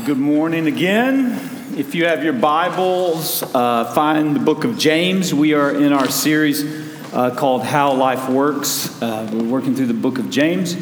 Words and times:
Well, 0.00 0.06
good 0.06 0.18
morning 0.18 0.66
again. 0.66 1.38
If 1.76 1.94
you 1.94 2.06
have 2.06 2.24
your 2.24 2.32
Bibles, 2.32 3.42
uh, 3.42 3.92
find 3.92 4.34
the 4.34 4.40
book 4.40 4.64
of 4.64 4.78
James. 4.78 5.34
We 5.34 5.52
are 5.52 5.76
in 5.76 5.92
our 5.92 6.08
series 6.08 6.64
uh, 7.12 7.34
called 7.36 7.64
How 7.64 7.92
Life 7.92 8.30
Works. 8.30 9.02
Uh, 9.02 9.28
we're 9.30 9.44
working 9.44 9.76
through 9.76 9.88
the 9.88 9.92
book 9.92 10.18
of 10.18 10.30
James, 10.30 10.74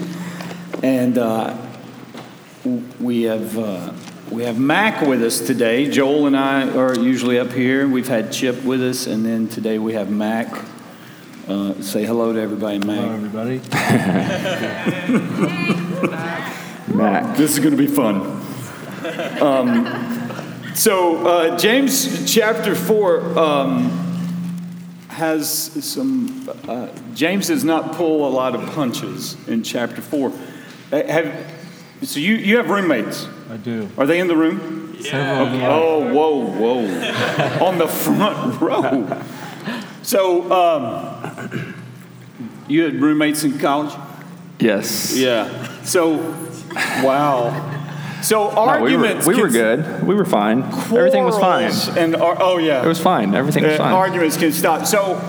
and 0.84 1.18
uh, 1.18 1.56
we 3.00 3.22
have 3.22 3.58
uh, 3.58 3.92
we 4.30 4.44
have 4.44 4.60
Mac 4.60 5.04
with 5.04 5.24
us 5.24 5.40
today. 5.40 5.90
Joel 5.90 6.28
and 6.28 6.36
I 6.36 6.72
are 6.76 6.96
usually 6.96 7.40
up 7.40 7.50
here. 7.50 7.88
We've 7.88 8.06
had 8.06 8.30
Chip 8.30 8.62
with 8.62 8.80
us, 8.80 9.08
and 9.08 9.26
then 9.26 9.48
today 9.48 9.80
we 9.80 9.94
have 9.94 10.12
Mac. 10.12 10.64
Uh, 11.48 11.74
say 11.82 12.06
hello 12.06 12.32
to 12.32 12.40
everybody, 12.40 12.78
Mac. 12.78 13.00
Hello, 13.00 13.14
everybody. 13.14 13.58
Mac. 16.94 17.36
This 17.36 17.54
is 17.54 17.58
going 17.58 17.72
to 17.72 17.76
be 17.76 17.88
fun. 17.88 18.37
Um, 19.40 20.74
so, 20.74 21.26
uh, 21.26 21.58
James 21.58 22.32
chapter 22.32 22.74
4 22.74 23.38
um, 23.38 23.90
has 25.08 25.50
some. 25.84 26.48
Uh, 26.68 26.88
James 27.14 27.48
does 27.48 27.64
not 27.64 27.92
pull 27.92 28.26
a 28.26 28.30
lot 28.30 28.54
of 28.54 28.64
punches 28.74 29.36
in 29.48 29.62
chapter 29.62 30.00
4. 30.00 30.32
Uh, 30.92 31.02
have, 31.04 31.52
so, 32.02 32.20
you, 32.20 32.34
you 32.34 32.56
have 32.56 32.70
roommates. 32.70 33.26
I 33.50 33.56
do. 33.56 33.88
Are 33.98 34.06
they 34.06 34.20
in 34.20 34.28
the 34.28 34.36
room? 34.36 34.96
Several 35.00 35.46
of 35.46 35.52
them 35.52 35.62
are. 35.62 35.70
Oh, 35.70 36.12
whoa, 36.12 36.46
whoa. 36.46 37.64
On 37.66 37.78
the 37.78 37.88
front 37.88 38.60
row. 38.60 39.22
So, 40.02 40.50
um, 40.52 41.74
you 42.68 42.84
had 42.84 43.00
roommates 43.00 43.44
in 43.44 43.58
college? 43.58 43.94
Yes. 44.58 45.16
Yeah. 45.16 45.82
So, 45.82 46.18
wow. 47.02 47.77
So 48.22 48.50
No, 48.50 48.82
we 48.82 48.96
were, 48.96 49.04
arguments. 49.06 49.26
we 49.26 49.40
were 49.40 49.48
good. 49.48 50.02
We 50.06 50.14
were 50.14 50.24
fine. 50.24 50.62
Everything 50.92 51.24
was 51.24 51.38
fine. 51.38 51.70
And 51.98 52.16
ar- 52.16 52.36
oh 52.40 52.58
yeah, 52.58 52.84
It 52.84 52.88
was 52.88 53.00
fine. 53.00 53.34
Everything 53.34 53.64
was 53.64 53.74
Uh, 53.74 53.78
fine. 53.84 53.92
arguments 53.92 54.36
can 54.36 54.52
stop. 54.52 54.86
So 54.86 55.20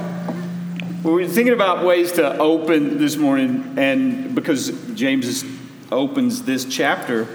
we 1.04 1.12
were 1.12 1.28
thinking 1.28 1.54
about 1.54 1.86
ways 1.86 2.12
to 2.14 2.38
open 2.40 2.98
this 2.98 3.16
morning, 3.16 3.74
and 3.78 4.34
because 4.36 4.72
James 4.96 5.28
is, 5.28 5.46
opens 5.92 6.44
this 6.44 6.66
chapter 6.66 7.28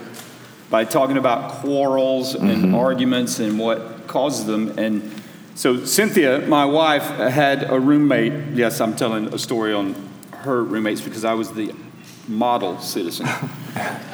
by 0.70 0.84
talking 0.84 1.16
about 1.16 1.50
quarrels 1.62 2.34
and 2.34 2.50
Mm-hmm. 2.50 2.74
arguments 2.74 3.38
and 3.40 3.58
what 3.58 4.06
causes 4.06 4.46
them, 4.46 4.72
and 4.78 5.02
so 5.56 5.84
Cynthia, 5.84 6.40
my 6.48 6.64
wife, 6.64 7.04
had 7.04 7.70
a 7.70 7.78
roommate. 7.78 8.32
Yes, 8.54 8.80
I'm 8.80 8.96
telling 8.96 9.32
a 9.32 9.38
story 9.38 9.72
on 9.72 9.94
her 10.42 10.64
roommates 10.64 11.00
because 11.00 11.24
I 11.24 11.34
was 11.34 11.52
the 11.52 11.72
model 12.26 12.80
citizen. 12.80 13.28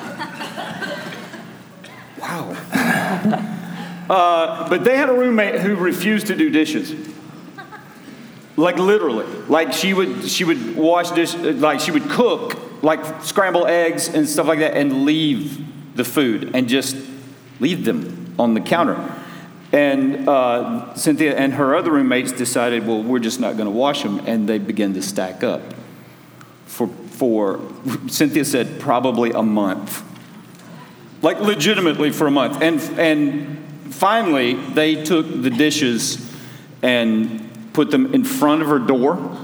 Uh, 4.10 4.68
but 4.68 4.82
they 4.82 4.96
had 4.96 5.08
a 5.08 5.12
roommate 5.12 5.60
who 5.60 5.76
refused 5.76 6.26
to 6.26 6.34
do 6.34 6.50
dishes. 6.50 6.92
Like 8.56 8.76
literally, 8.76 9.24
like 9.48 9.72
she 9.72 9.94
would 9.94 10.28
she 10.28 10.42
would 10.42 10.76
wash 10.76 11.12
dish 11.12 11.32
like 11.36 11.78
she 11.78 11.92
would 11.92 12.10
cook 12.10 12.82
like 12.82 13.22
scramble 13.22 13.66
eggs 13.66 14.08
and 14.08 14.28
stuff 14.28 14.48
like 14.48 14.58
that 14.58 14.76
and 14.76 15.04
leave 15.04 15.64
the 15.96 16.02
food 16.02 16.50
and 16.54 16.68
just 16.68 16.96
leave 17.60 17.84
them 17.84 18.34
on 18.36 18.54
the 18.54 18.60
counter. 18.60 19.14
And 19.72 20.28
uh, 20.28 20.92
Cynthia 20.94 21.36
and 21.36 21.54
her 21.54 21.76
other 21.76 21.92
roommates 21.92 22.32
decided, 22.32 22.88
well, 22.88 23.04
we're 23.04 23.20
just 23.20 23.38
not 23.38 23.52
going 23.52 23.66
to 23.66 23.70
wash 23.70 24.02
them, 24.02 24.20
and 24.26 24.48
they 24.48 24.58
began 24.58 24.92
to 24.94 25.02
stack 25.02 25.44
up. 25.44 25.62
For 26.66 26.88
for 26.88 27.60
Cynthia 28.08 28.44
said 28.44 28.80
probably 28.80 29.30
a 29.30 29.42
month, 29.42 30.02
like 31.22 31.38
legitimately 31.38 32.10
for 32.10 32.26
a 32.26 32.32
month, 32.32 32.60
and 32.60 32.80
and 32.98 33.69
finally 33.90 34.54
they 34.54 35.04
took 35.04 35.26
the 35.26 35.50
dishes 35.50 36.30
and 36.82 37.48
put 37.72 37.90
them 37.90 38.14
in 38.14 38.24
front 38.24 38.62
of 38.62 38.68
her 38.68 38.78
door, 38.78 39.36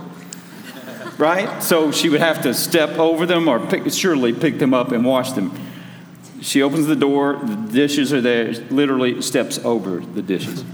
right? 1.18 1.62
So 1.62 1.90
she 1.90 2.08
would 2.08 2.20
have 2.20 2.42
to 2.42 2.54
step 2.54 2.98
over 2.98 3.26
them 3.26 3.48
or 3.48 3.60
pick, 3.60 3.90
surely 3.92 4.32
pick 4.32 4.58
them 4.58 4.74
up 4.74 4.92
and 4.92 5.04
wash 5.04 5.32
them. 5.32 5.52
She 6.40 6.62
opens 6.62 6.86
the 6.86 6.96
door, 6.96 7.40
the 7.42 7.56
dishes 7.56 8.12
are 8.12 8.20
there, 8.20 8.52
literally 8.70 9.22
steps 9.22 9.58
over 9.58 10.00
the 10.00 10.22
dishes. 10.22 10.64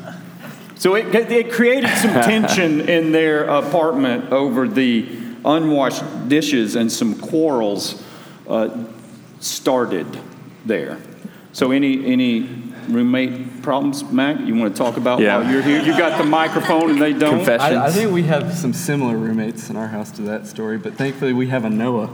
So 0.76 0.97
it, 0.97 1.14
it 1.14 1.52
created 1.52 1.91
some 1.91 2.10
tension 2.24 2.88
in 2.88 3.12
their 3.12 3.44
apartment 3.44 4.32
over 4.32 4.66
the 4.66 5.06
unwashed 5.44 6.28
dishes, 6.28 6.76
and 6.76 6.91
some 6.91 7.18
quarrels 7.18 8.02
uh, 8.48 8.84
started 9.41 10.06
there. 10.64 11.00
So 11.52 11.70
any 11.70 12.04
any 12.06 12.41
roommate 12.88 13.47
problems, 13.62 14.02
Mac? 14.10 14.40
You 14.40 14.54
want 14.56 14.74
to 14.74 14.78
talk 14.82 14.96
about 14.96 15.20
Yeah. 15.20 15.38
while 15.38 15.50
you're 15.52 15.62
here? 15.62 15.80
You 15.82 15.96
got 15.96 16.18
the 16.18 16.24
microphone, 16.24 16.90
and 16.90 17.00
they 17.00 17.12
don't. 17.12 17.36
Confessions. 17.36 17.76
I, 17.78 17.86
I 17.86 17.90
think 17.90 18.12
we 18.12 18.24
have 18.24 18.54
some 18.54 18.72
similar 18.72 19.16
roommates 19.16 19.70
in 19.70 19.76
our 19.76 19.88
house 19.88 20.10
to 20.12 20.22
that 20.22 20.46
story, 20.46 20.78
but 20.78 20.94
thankfully 20.94 21.32
we 21.32 21.46
have 21.48 21.64
a 21.64 21.70
Noah, 21.70 22.10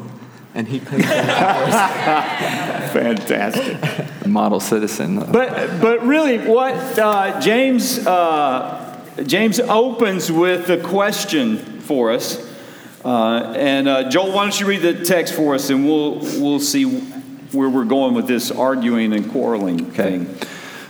and 0.55 0.69
he 0.69 0.81
cleans 0.81 1.05
that 1.07 1.29
up 1.29 2.91
for 2.93 2.99
us. 2.99 3.25
Fantastic. 3.27 4.27
Model 4.27 4.61
citizen. 4.61 5.19
But 5.33 5.81
but 5.81 6.05
really, 6.07 6.39
what 6.39 6.99
uh, 6.99 7.41
James 7.41 8.07
uh, 8.07 9.01
James 9.27 9.59
opens 9.61 10.31
with 10.31 10.69
a 10.71 10.77
question 10.79 11.57
for 11.81 12.11
us, 12.13 12.39
uh, 13.05 13.55
and 13.57 13.89
uh, 13.89 14.11
Joel, 14.11 14.33
why 14.33 14.43
don't 14.45 14.61
you 14.61 14.67
read 14.67 14.83
the 14.83 15.03
text 15.05 15.35
for 15.35 15.55
us, 15.55 15.71
and 15.71 15.87
we'll 15.87 16.17
we'll 16.41 16.61
see 16.61 16.85
where 17.53 17.71
we're 17.71 17.85
going 17.87 18.13
with 18.15 18.27
this 18.27 18.51
arguing 18.51 19.15
and 19.15 19.31
quarreling 19.31 19.91
thing. 19.93 20.27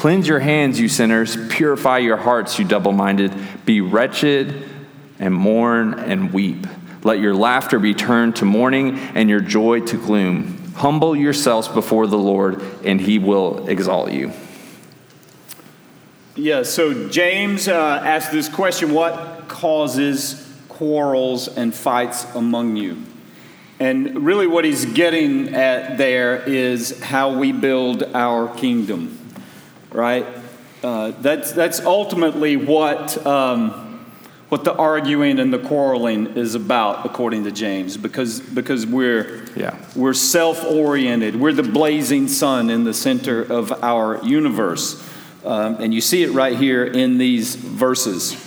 Cleanse 0.00 0.26
your 0.26 0.40
hands, 0.40 0.80
you 0.80 0.88
sinners. 0.88 1.36
Purify 1.50 1.98
your 1.98 2.16
hearts, 2.16 2.58
you 2.58 2.64
double 2.64 2.92
minded. 2.92 3.34
Be 3.66 3.82
wretched 3.82 4.66
and 5.18 5.34
mourn 5.34 5.92
and 5.92 6.32
weep. 6.32 6.66
Let 7.04 7.18
your 7.18 7.34
laughter 7.34 7.78
be 7.78 7.92
turned 7.92 8.36
to 8.36 8.46
mourning 8.46 8.98
and 8.98 9.28
your 9.28 9.42
joy 9.42 9.80
to 9.80 9.98
gloom. 9.98 10.72
Humble 10.74 11.14
yourselves 11.14 11.68
before 11.68 12.06
the 12.06 12.16
Lord, 12.16 12.62
and 12.82 12.98
he 12.98 13.18
will 13.18 13.68
exalt 13.68 14.10
you. 14.10 14.32
Yeah. 16.34 16.62
So 16.62 17.10
James 17.10 17.68
uh, 17.68 18.00
asked 18.02 18.32
this 18.32 18.48
question: 18.48 18.94
What 18.94 19.48
causes 19.48 20.50
quarrels 20.70 21.46
and 21.46 21.74
fights 21.74 22.24
among 22.34 22.76
you? 22.76 23.04
And 23.78 24.24
really, 24.24 24.46
what 24.46 24.64
he's 24.64 24.86
getting 24.86 25.54
at 25.54 25.98
there 25.98 26.42
is 26.42 26.98
how 27.00 27.38
we 27.38 27.52
build 27.52 28.02
our 28.14 28.48
kingdom, 28.56 29.19
right? 29.92 30.26
Uh, 30.82 31.12
that's 31.20 31.52
that's 31.52 31.80
ultimately 31.80 32.56
what 32.56 33.24
um, 33.26 34.04
what 34.48 34.64
the 34.64 34.74
arguing 34.74 35.38
and 35.38 35.52
the 35.52 35.58
quarreling 35.58 36.26
is 36.36 36.54
about, 36.54 37.04
according 37.04 37.44
to 37.44 37.52
James, 37.52 37.96
because 37.96 38.40
because 38.40 38.86
we're 38.86 39.44
Yeah. 39.54 39.76
we're 39.94 40.14
self-oriented. 40.14 41.36
We're 41.38 41.52
the 41.52 41.62
blazing 41.62 42.28
sun 42.28 42.70
in 42.70 42.84
the 42.84 42.94
center 42.94 43.42
of 43.42 43.72
our 43.84 44.24
universe, 44.24 45.02
um, 45.44 45.76
and 45.80 45.92
you 45.92 46.00
see 46.00 46.22
it 46.22 46.32
right 46.32 46.56
here 46.56 46.84
in 46.84 47.18
these 47.18 47.54
verses. 47.54 48.46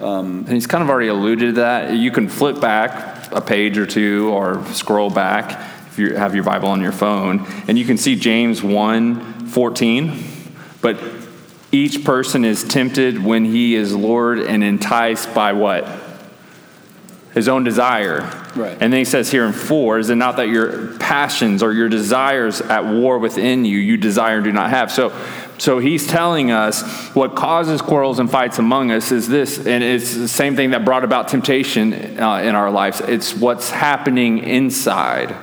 And 0.00 0.48
he's 0.48 0.66
kind 0.66 0.82
of 0.82 0.90
already 0.90 1.08
alluded 1.08 1.54
to 1.54 1.60
that. 1.60 1.94
You 1.94 2.10
can 2.10 2.28
flip 2.28 2.60
back 2.60 3.30
a 3.32 3.40
page 3.40 3.78
or 3.78 3.86
two 3.86 4.30
or 4.32 4.64
scroll 4.72 5.08
back 5.08 5.52
if 5.88 5.98
you 5.98 6.14
have 6.14 6.34
your 6.34 6.44
Bible 6.44 6.68
on 6.68 6.80
your 6.80 6.92
phone, 6.92 7.46
and 7.68 7.78
you 7.78 7.84
can 7.84 7.96
see 7.96 8.16
James 8.16 8.62
1 8.62 9.46
14. 9.48 10.33
But 10.84 11.00
Each 11.74 12.04
person 12.04 12.44
is 12.44 12.62
tempted 12.62 13.24
when 13.24 13.44
he 13.44 13.74
is 13.74 13.92
lured 13.96 14.38
and 14.38 14.62
enticed 14.62 15.34
by 15.34 15.54
what? 15.54 15.88
His 17.32 17.48
own 17.48 17.64
desire. 17.64 18.20
Right. 18.54 18.78
And 18.80 18.92
then 18.92 18.98
he 18.98 19.04
says 19.04 19.28
here 19.32 19.44
in 19.44 19.52
four, 19.52 19.98
is 19.98 20.08
it 20.08 20.14
not 20.14 20.36
that 20.36 20.48
your 20.48 20.96
passions 20.98 21.64
or 21.64 21.72
your 21.72 21.88
desires 21.88 22.60
at 22.60 22.84
war 22.84 23.18
within 23.18 23.64
you, 23.64 23.76
you 23.78 23.96
desire 23.96 24.36
and 24.36 24.44
do 24.44 24.52
not 24.52 24.70
have? 24.70 24.92
So, 24.92 25.12
so 25.58 25.80
he's 25.80 26.06
telling 26.06 26.52
us 26.52 27.08
what 27.12 27.34
causes 27.34 27.82
quarrels 27.82 28.20
and 28.20 28.30
fights 28.30 28.60
among 28.60 28.92
us 28.92 29.10
is 29.10 29.26
this, 29.26 29.58
and 29.58 29.82
it's 29.82 30.14
the 30.14 30.28
same 30.28 30.54
thing 30.54 30.70
that 30.70 30.84
brought 30.84 31.02
about 31.02 31.26
temptation 31.26 32.20
uh, 32.20 32.36
in 32.36 32.54
our 32.54 32.70
lives. 32.70 33.00
It's 33.00 33.34
what's 33.34 33.70
happening 33.70 34.38
inside. 34.38 35.34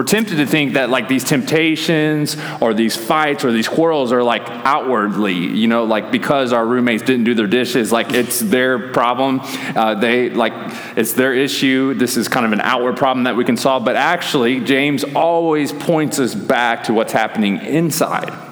We're 0.00 0.04
tempted 0.04 0.36
to 0.36 0.46
think 0.46 0.72
that 0.72 0.88
like 0.88 1.08
these 1.08 1.24
temptations 1.24 2.34
or 2.62 2.72
these 2.72 2.96
fights 2.96 3.44
or 3.44 3.52
these 3.52 3.68
quarrels 3.68 4.12
are 4.12 4.22
like 4.22 4.48
outwardly, 4.48 5.34
you 5.34 5.68
know, 5.68 5.84
like 5.84 6.10
because 6.10 6.54
our 6.54 6.64
roommates 6.64 7.02
didn't 7.02 7.24
do 7.24 7.34
their 7.34 7.46
dishes, 7.46 7.92
like 7.92 8.14
it's 8.14 8.40
their 8.40 8.92
problem. 8.94 9.40
Uh, 9.42 9.96
they 9.96 10.30
like 10.30 10.54
it's 10.96 11.12
their 11.12 11.34
issue. 11.34 11.92
This 11.92 12.16
is 12.16 12.28
kind 12.28 12.46
of 12.46 12.52
an 12.52 12.62
outward 12.62 12.96
problem 12.96 13.24
that 13.24 13.36
we 13.36 13.44
can 13.44 13.58
solve. 13.58 13.84
But 13.84 13.96
actually, 13.96 14.60
James 14.60 15.04
always 15.04 15.70
points 15.70 16.18
us 16.18 16.34
back 16.34 16.84
to 16.84 16.94
what's 16.94 17.12
happening 17.12 17.58
inside. 17.58 18.49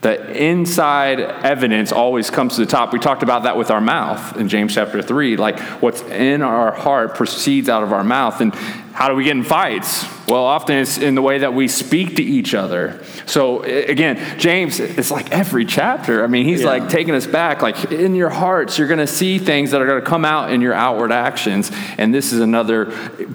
The 0.00 0.32
inside 0.32 1.18
evidence 1.18 1.90
always 1.90 2.30
comes 2.30 2.54
to 2.54 2.60
the 2.64 2.70
top. 2.70 2.92
We 2.92 3.00
talked 3.00 3.24
about 3.24 3.42
that 3.42 3.56
with 3.56 3.70
our 3.72 3.80
mouth 3.80 4.36
in 4.36 4.48
James 4.48 4.72
chapter 4.72 5.02
3. 5.02 5.36
Like 5.36 5.58
what's 5.82 6.02
in 6.02 6.42
our 6.42 6.70
heart 6.72 7.16
proceeds 7.16 7.68
out 7.68 7.82
of 7.82 7.92
our 7.92 8.04
mouth. 8.04 8.40
And 8.40 8.54
how 8.54 9.08
do 9.08 9.14
we 9.16 9.24
get 9.24 9.36
in 9.36 9.42
fights? 9.42 10.04
Well, 10.28 10.44
often 10.44 10.76
it's 10.76 10.98
in 10.98 11.16
the 11.16 11.22
way 11.22 11.38
that 11.38 11.52
we 11.52 11.66
speak 11.66 12.16
to 12.16 12.22
each 12.22 12.54
other. 12.54 13.00
So 13.26 13.62
again, 13.62 14.38
James, 14.38 14.78
it's 14.78 15.10
like 15.10 15.32
every 15.32 15.64
chapter. 15.64 16.22
I 16.22 16.28
mean, 16.28 16.44
he's 16.46 16.60
Yeah. 16.60 16.68
like 16.68 16.88
taking 16.88 17.14
us 17.14 17.26
back. 17.26 17.60
Like 17.60 17.90
in 17.90 18.14
your 18.14 18.30
hearts, 18.30 18.78
you're 18.78 18.88
going 18.88 18.98
to 18.98 19.06
see 19.06 19.38
things 19.38 19.72
that 19.72 19.80
are 19.82 19.86
going 19.86 20.00
to 20.00 20.06
come 20.06 20.24
out 20.24 20.52
in 20.52 20.60
your 20.60 20.74
outward 20.74 21.10
actions. 21.10 21.72
And 21.96 22.14
this 22.14 22.32
is 22.32 22.38
another 22.40 22.86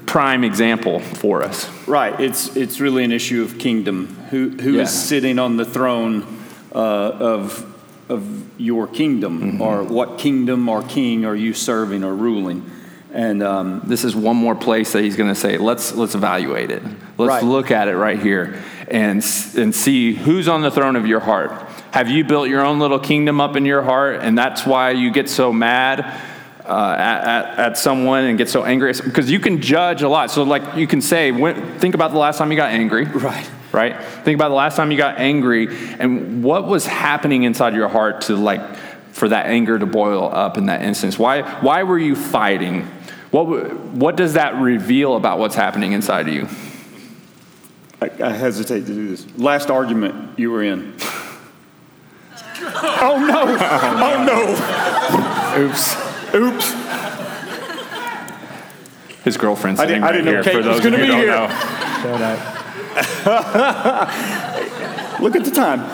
prime 0.06 0.44
example 0.44 1.00
for 1.00 1.42
us. 1.42 1.68
Right. 1.86 2.18
It's 2.18 2.56
it's 2.56 2.80
really 2.80 3.04
an 3.04 3.12
issue 3.12 3.42
of 3.42 3.58
kingdom. 3.58 4.16
Who 4.30 4.48
who 4.48 4.70
is 4.70 4.76
Yeah. 4.76 4.84
sitting 4.86 5.38
on 5.38 5.56
the 5.58 5.64
throne 5.66 6.24
uh, 6.74 6.78
of 6.78 7.70
of 8.10 8.60
your 8.60 8.86
kingdom, 8.86 9.40
Mm-hmm. 9.40 9.62
or 9.62 9.82
what 9.82 10.18
kingdom 10.18 10.68
or 10.68 10.82
king 10.82 11.24
are 11.24 11.34
you 11.34 11.54
serving 11.54 12.04
or 12.04 12.14
ruling? 12.14 12.70
And 13.14 13.42
um, 13.42 13.80
This 13.86 14.04
is 14.04 14.14
one 14.14 14.36
more 14.36 14.54
place 14.54 14.92
that 14.92 15.02
he's 15.04 15.16
going 15.16 15.30
to 15.30 15.34
say, 15.34 15.56
let's, 15.56 15.94
let's 15.94 16.14
evaluate 16.14 16.70
it. 16.70 16.82
Let's 17.16 17.28
Right. 17.30 17.44
look 17.44 17.70
at 17.70 17.88
it 17.88 17.96
right 17.96 18.20
here 18.20 18.60
and, 18.88 19.24
and 19.56 19.74
see 19.74 20.12
who's 20.14 20.48
on 20.48 20.60
the 20.62 20.70
throne 20.70 20.96
of 20.96 21.06
your 21.06 21.20
heart. 21.20 21.50
Have 21.92 22.10
you 22.10 22.24
built 22.24 22.48
your 22.50 22.60
own 22.66 22.78
little 22.78 22.98
kingdom 22.98 23.40
up 23.40 23.56
in 23.56 23.64
your 23.64 23.82
heart, 23.82 24.20
and 24.20 24.36
that's 24.36 24.66
why 24.66 24.90
you 24.90 25.10
get 25.10 25.30
so 25.30 25.50
mad 25.52 26.00
uh, 26.66 26.96
at, 26.98 27.24
at, 27.24 27.58
at 27.58 27.78
someone 27.78 28.24
and 28.24 28.36
get 28.36 28.48
so 28.50 28.64
angry? 28.64 28.92
Because 28.92 29.30
you 29.30 29.38
can 29.40 29.62
judge 29.62 30.02
a 30.02 30.08
lot. 30.08 30.30
So, 30.30 30.42
like, 30.42 30.76
you 30.76 30.86
can 30.86 31.00
say, 31.00 31.30
when, 31.30 31.78
think 31.78 31.94
about 31.94 32.10
the 32.10 32.18
last 32.18 32.36
time 32.36 32.50
you 32.50 32.56
got 32.56 32.70
angry. 32.72 33.04
Right. 33.06 33.48
Right? 33.74 34.00
Think 34.24 34.36
about 34.36 34.50
the 34.50 34.54
last 34.54 34.76
time 34.76 34.90
you 34.92 34.96
got 34.96 35.18
angry 35.18 35.66
and 35.98 36.44
what 36.44 36.66
was 36.66 36.86
happening 36.86 37.42
inside 37.42 37.74
your 37.74 37.88
heart 37.88 38.20
to, 38.22 38.36
like, 38.36 38.62
for 39.12 39.28
that 39.28 39.46
anger 39.46 39.78
to 39.78 39.84
boil 39.84 40.30
up 40.32 40.56
in 40.56 40.66
that 40.66 40.82
instance. 40.82 41.18
Why, 41.18 41.42
why 41.60 41.82
were 41.82 41.98
you 41.98 42.14
fighting? 42.14 42.82
What, 43.32 43.46
what 43.76 44.16
does 44.16 44.34
that 44.34 44.54
reveal 44.60 45.16
about 45.16 45.40
what's 45.40 45.56
happening 45.56 45.90
inside 45.92 46.28
of 46.28 46.34
you? 46.34 46.48
I, 48.00 48.10
I 48.28 48.30
hesitate 48.32 48.86
to 48.86 48.94
do 48.94 49.08
this. 49.08 49.26
Last 49.36 49.70
argument 49.70 50.38
you 50.38 50.52
were 50.52 50.62
in. 50.62 50.94
oh 52.60 53.26
no! 53.26 53.56
Oh 54.06 54.24
no! 55.56 55.64
Oops! 55.64 55.96
Oops! 56.34 56.72
His 59.24 59.36
girlfriend's 59.36 59.80
I 59.80 59.84
sitting 59.86 60.02
didn't- 60.02 60.04
I 60.04 60.06
right 60.06 60.12
didn't 60.12 60.24
know 60.26 60.30
here. 60.32 60.42
Kate 60.44 60.52
for 60.52 60.58
was 60.58 60.66
those 60.66 60.80
gonna 60.80 60.96
of 60.96 61.06
you 61.06 61.12
be 61.12 61.20
who 61.20 61.26
don't 61.26 61.48
know. 61.48 61.54
Shout 62.02 62.20
out. 62.22 62.53
Look 65.20 65.36
at 65.36 65.44
the 65.44 65.50
time. 65.50 65.80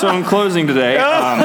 So 0.00 0.08
I'm 0.08 0.24
closing 0.24 0.66
today, 0.66 0.96
um, 0.98 1.38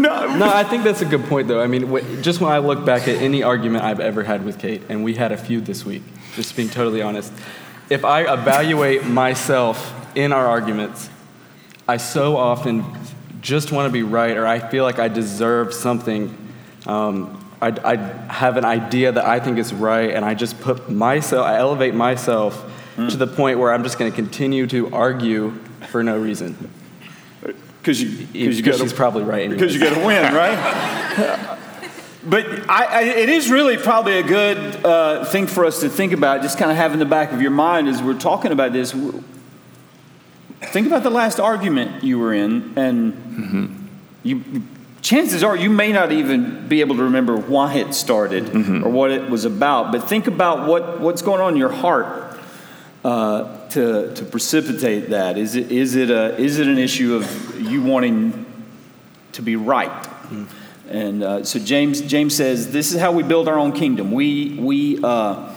No. 0.00 0.36
No, 0.36 0.48
I 0.48 0.64
think 0.64 0.84
that's 0.84 1.02
a 1.02 1.04
good 1.04 1.24
point, 1.24 1.48
though. 1.48 1.60
I 1.60 1.66
mean, 1.66 2.22
just 2.22 2.40
when 2.40 2.52
I 2.52 2.58
look 2.58 2.84
back 2.84 3.08
at 3.08 3.16
any 3.16 3.42
argument 3.42 3.84
I've 3.84 4.00
ever 4.00 4.22
had 4.22 4.44
with 4.44 4.58
Kate, 4.58 4.82
and 4.88 5.04
we 5.04 5.14
had 5.14 5.32
a 5.32 5.36
few 5.36 5.60
this 5.60 5.84
week, 5.84 6.02
just 6.36 6.56
being 6.56 6.68
totally 6.68 7.02
honest, 7.02 7.32
if 7.90 8.04
I 8.04 8.32
evaluate 8.32 9.04
myself 9.04 9.92
in 10.14 10.32
our 10.32 10.46
arguments, 10.46 11.10
I 11.88 11.96
so 11.96 12.36
often 12.36 12.84
just 13.40 13.72
want 13.72 13.88
to 13.88 13.92
be 13.92 14.04
right, 14.04 14.36
or 14.36 14.46
I 14.46 14.60
feel 14.60 14.84
like 14.84 15.00
I 15.00 15.08
deserve 15.08 15.74
something. 15.74 16.36
Um, 16.86 17.39
I, 17.60 17.68
I 17.84 17.96
have 18.32 18.56
an 18.56 18.64
idea 18.64 19.12
that 19.12 19.24
I 19.24 19.38
think 19.40 19.58
is 19.58 19.72
right, 19.72 20.10
and 20.10 20.24
I 20.24 20.34
just 20.34 20.60
put 20.60 20.90
myself, 20.90 21.46
I 21.46 21.58
elevate 21.58 21.94
myself 21.94 22.64
to 22.96 23.16
the 23.16 23.26
point 23.26 23.58
where 23.58 23.72
I'm 23.72 23.82
just 23.82 23.98
going 23.98 24.10
to 24.10 24.14
continue 24.14 24.66
to 24.66 24.92
argue 24.94 25.52
for 25.90 26.02
no 26.02 26.18
reason. 26.18 26.70
Because 27.80 28.02
you, 28.02 28.26
because 28.32 28.60
you 28.60 28.72
she's 28.76 28.92
probably 28.92 29.24
right. 29.24 29.44
Anyways. 29.44 29.58
because 29.58 29.74
you 29.74 29.80
got 29.80 29.94
to 29.94 30.04
win, 30.04 30.34
right? 30.34 31.58
But 32.22 32.68
I, 32.68 32.84
I, 32.84 33.02
it 33.02 33.30
is 33.30 33.50
really 33.50 33.78
probably 33.78 34.18
a 34.18 34.22
good 34.22 34.84
uh, 34.84 35.24
thing 35.24 35.46
for 35.46 35.64
us 35.64 35.80
to 35.80 35.88
think 35.88 36.12
about, 36.12 36.42
just 36.42 36.58
kind 36.58 36.70
of 36.70 36.76
have 36.76 36.92
in 36.92 36.98
the 36.98 37.06
back 37.06 37.32
of 37.32 37.40
your 37.40 37.50
mind 37.50 37.88
as 37.88 38.02
we're 38.02 38.18
talking 38.18 38.52
about 38.52 38.74
this. 38.74 38.92
Think 40.60 40.86
about 40.86 41.02
the 41.02 41.10
last 41.10 41.40
argument 41.40 42.04
you 42.04 42.18
were 42.18 42.34
in, 42.34 42.74
and 42.76 43.88
you, 44.22 44.62
chances 45.10 45.42
are 45.42 45.56
you 45.56 45.70
may 45.70 45.90
not 45.90 46.12
even 46.12 46.68
be 46.68 46.80
able 46.82 46.94
to 46.94 47.02
remember 47.02 47.36
why 47.36 47.74
it 47.74 47.92
started 47.94 48.54
or 48.84 48.88
what 48.88 49.10
it 49.10 49.28
was 49.28 49.44
about. 49.44 49.90
But 49.90 50.08
think 50.08 50.28
about 50.28 50.68
what, 50.68 51.00
what's 51.00 51.20
going 51.20 51.40
on 51.40 51.54
in 51.54 51.58
your 51.58 51.72
heart 51.72 52.38
uh, 53.04 53.68
to, 53.70 54.14
to 54.14 54.24
precipitate 54.24 55.10
that. 55.10 55.36
Is 55.36 55.56
it, 55.56 55.72
is, 55.72 55.96
it 55.96 56.10
a, 56.10 56.38
is 56.38 56.60
it 56.60 56.68
an 56.68 56.78
issue 56.78 57.16
of 57.16 57.60
you 57.60 57.82
wanting 57.82 58.46
to 59.32 59.42
be 59.42 59.56
right? 59.56 60.08
And 60.88 61.24
uh, 61.24 61.42
so 61.42 61.58
James, 61.58 62.02
James 62.02 62.36
says, 62.36 62.70
this 62.70 62.92
is 62.92 63.00
how 63.00 63.10
we 63.10 63.24
build 63.24 63.48
our 63.48 63.58
own 63.58 63.72
kingdom. 63.72 64.12
We, 64.12 64.56
we 64.60 65.00
uh, 65.02 65.52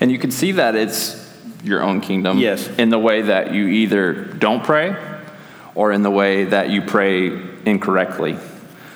and 0.00 0.10
you 0.10 0.18
can 0.18 0.30
see 0.30 0.52
that 0.52 0.74
it's 0.74 1.22
your 1.62 1.82
own 1.82 2.00
kingdom 2.00 2.38
Yes. 2.38 2.66
in 2.78 2.88
the 2.88 2.98
way 2.98 3.20
that 3.20 3.52
you 3.52 3.66
either 3.66 4.24
don't 4.24 4.64
pray 4.64 5.17
or 5.78 5.92
in 5.92 6.02
the 6.02 6.10
way 6.10 6.42
that 6.42 6.70
you 6.70 6.82
pray 6.82 7.28
incorrectly. 7.64 8.36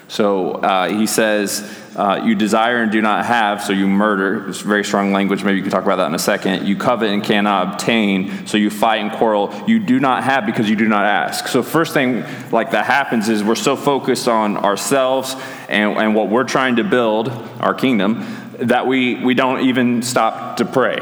So 0.09 0.55
uh, 0.55 0.89
he 0.89 1.07
says, 1.07 1.63
uh, 1.95 2.23
You 2.25 2.35
desire 2.35 2.83
and 2.83 2.91
do 2.91 3.01
not 3.01 3.25
have, 3.25 3.63
so 3.63 3.73
you 3.73 3.87
murder. 3.87 4.49
It's 4.49 4.63
very 4.63 4.85
strong 4.85 5.13
language. 5.13 5.45
Maybe 5.45 5.59
you 5.59 5.63
can 5.63 5.71
talk 5.71 5.85
about 5.85 5.97
that 5.97 6.09
in 6.09 6.15
a 6.17 6.19
second. 6.19 6.67
You 6.67 6.77
covet 6.77 7.09
and 7.09 7.23
cannot 7.23 7.75
obtain, 7.75 8.49
so 8.49 8.57
you 8.57 8.69
fight 8.69 9.01
and 9.01 9.13
quarrel. 9.13 9.55
You 9.69 9.79
do 9.79 10.01
not 10.01 10.25
have 10.25 10.45
because 10.45 10.69
you 10.69 10.75
do 10.75 10.89
not 10.89 11.05
ask. 11.05 11.47
So, 11.47 11.63
first 11.63 11.95
thing 11.95 12.25
like 12.51 12.73
that 12.73 12.87
happens 12.87 13.29
is 13.29 13.45
we're 13.45 13.55
so 13.55 13.77
focused 13.77 14.27
on 14.27 14.57
ourselves 14.57 15.37
and, 15.69 15.97
and 15.97 16.17
what 16.17 16.31
we're 16.31 16.43
trying 16.43 16.77
to 16.77 16.85
build, 16.85 17.29
our 17.61 17.75
kingdom, 17.75 18.27
that 18.59 18.89
we, 18.89 19.15
we 19.25 19.35
don't 19.35 19.61
even 19.69 20.03
stop 20.03 20.57
to 20.57 20.65
pray. 20.65 20.99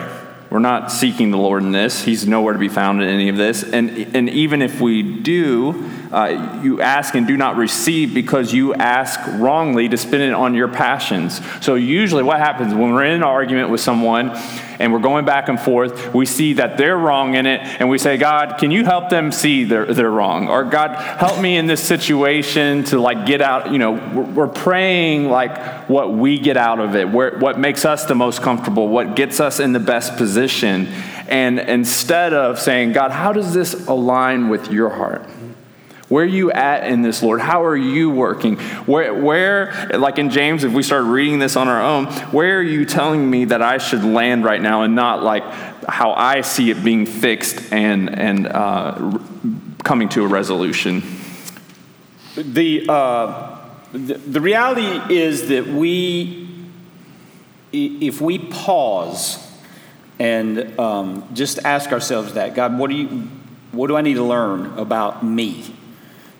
We're 0.50 0.58
not 0.58 0.90
seeking 0.90 1.30
the 1.30 1.38
Lord 1.38 1.62
in 1.62 1.70
this. 1.70 2.02
He's 2.02 2.26
nowhere 2.26 2.52
to 2.52 2.58
be 2.58 2.68
found 2.68 3.00
in 3.00 3.08
any 3.08 3.28
of 3.28 3.36
this. 3.36 3.62
And, 3.62 4.16
and 4.16 4.28
even 4.28 4.62
if 4.62 4.80
we 4.80 5.00
do, 5.02 5.88
uh, 6.10 6.60
you 6.64 6.80
ask 6.80 7.14
and 7.14 7.24
do 7.24 7.36
not 7.36 7.56
receive 7.56 8.12
because 8.12 8.52
you 8.52 8.74
ask 8.74 9.20
wrongly 9.40 9.88
to 9.88 9.96
spend 9.96 10.24
it 10.24 10.32
on 10.32 10.54
your 10.54 10.66
passions. 10.66 11.40
So, 11.64 11.76
usually, 11.76 12.24
what 12.24 12.38
happens 12.38 12.74
when 12.74 12.92
we're 12.92 13.04
in 13.04 13.12
an 13.12 13.22
argument 13.22 13.70
with 13.70 13.80
someone 13.80 14.30
and 14.80 14.92
we're 14.92 14.98
going 14.98 15.24
back 15.24 15.48
and 15.48 15.60
forth, 15.60 16.14
we 16.14 16.26
see 16.26 16.54
that 16.54 16.78
they're 16.78 16.96
wrong 16.96 17.34
in 17.34 17.46
it, 17.46 17.60
and 17.80 17.88
we 17.88 17.98
say, 17.98 18.16
God, 18.16 18.56
can 18.58 18.70
you 18.70 18.84
help 18.84 19.10
them 19.10 19.30
see 19.30 19.64
they're, 19.64 19.86
they're 19.92 20.10
wrong? 20.10 20.48
Or, 20.48 20.64
God, 20.64 20.96
help 20.96 21.40
me 21.40 21.56
in 21.56 21.66
this 21.66 21.82
situation 21.82 22.82
to 22.84 22.98
like 22.98 23.26
get 23.26 23.42
out. 23.42 23.70
You 23.70 23.78
know, 23.78 23.92
we're, 23.92 24.24
we're 24.24 24.48
praying 24.48 25.28
like 25.28 25.88
what 25.88 26.12
we 26.12 26.38
get 26.38 26.56
out 26.56 26.80
of 26.80 26.96
it, 26.96 27.08
where, 27.08 27.38
what 27.38 27.58
makes 27.58 27.84
us 27.84 28.06
the 28.06 28.14
most 28.14 28.42
comfortable, 28.42 28.88
what 28.88 29.14
gets 29.14 29.38
us 29.38 29.60
in 29.60 29.72
the 29.72 29.80
best 29.80 30.16
position. 30.16 30.88
And 31.28 31.60
instead 31.60 32.32
of 32.32 32.58
saying, 32.58 32.92
God, 32.92 33.10
how 33.10 33.32
does 33.32 33.54
this 33.54 33.86
align 33.86 34.48
with 34.48 34.72
your 34.72 34.90
heart? 34.90 35.24
Where 36.10 36.24
are 36.24 36.26
you 36.26 36.50
at 36.50 36.88
in 36.88 37.02
this, 37.02 37.22
Lord? 37.22 37.40
How 37.40 37.64
are 37.64 37.76
you 37.76 38.10
working? 38.10 38.56
Where, 38.86 39.14
where, 39.14 39.88
like 39.96 40.18
in 40.18 40.30
James, 40.30 40.64
if 40.64 40.72
we 40.72 40.82
start 40.82 41.04
reading 41.04 41.38
this 41.38 41.54
on 41.54 41.68
our 41.68 41.80
own, 41.80 42.06
where 42.32 42.58
are 42.58 42.62
you 42.62 42.84
telling 42.84 43.30
me 43.30 43.44
that 43.44 43.62
I 43.62 43.78
should 43.78 44.02
land 44.02 44.42
right 44.42 44.60
now 44.60 44.82
and 44.82 44.96
not 44.96 45.22
like 45.22 45.44
how 45.84 46.12
I 46.12 46.40
see 46.40 46.68
it 46.68 46.82
being 46.82 47.06
fixed 47.06 47.72
and, 47.72 48.18
and 48.18 48.48
uh, 48.48 49.20
coming 49.84 50.08
to 50.08 50.24
a 50.24 50.26
resolution? 50.26 51.04
The, 52.34 52.86
uh, 52.88 53.60
the, 53.92 54.14
the 54.14 54.40
reality 54.40 55.14
is 55.14 55.46
that 55.50 55.68
we, 55.68 56.66
if 57.70 58.20
we 58.20 58.38
pause 58.40 59.38
and 60.18 60.76
um, 60.76 61.28
just 61.34 61.60
ask 61.64 61.92
ourselves 61.92 62.34
that, 62.34 62.56
God, 62.56 62.76
what 62.76 62.90
do 62.90 62.96
you, 62.96 63.28
what 63.70 63.86
do 63.86 63.96
I 63.96 64.00
need 64.00 64.14
to 64.14 64.24
learn 64.24 64.76
about 64.76 65.24
me 65.24 65.76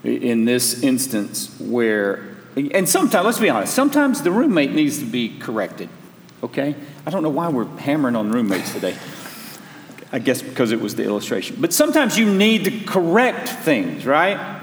in 0.04 0.44
this 0.44 0.82
instance 0.82 1.58
where, 1.60 2.36
and 2.56 2.88
sometimes, 2.88 3.24
let's 3.24 3.38
be 3.38 3.50
honest, 3.50 3.74
sometimes 3.74 4.22
the 4.22 4.30
roommate 4.30 4.72
needs 4.72 4.98
to 4.98 5.04
be 5.04 5.38
corrected, 5.38 5.88
okay? 6.42 6.74
I 7.06 7.10
don't 7.10 7.22
know 7.22 7.30
why 7.30 7.48
we're 7.48 7.66
hammering 7.78 8.16
on 8.16 8.30
roommates 8.32 8.72
today. 8.72 8.96
I 10.12 10.18
guess 10.18 10.42
because 10.42 10.72
it 10.72 10.80
was 10.80 10.96
the 10.96 11.04
illustration. 11.04 11.56
But 11.60 11.72
sometimes 11.72 12.18
you 12.18 12.32
need 12.32 12.64
to 12.64 12.80
correct 12.84 13.48
things, 13.48 14.04
right? 14.04 14.60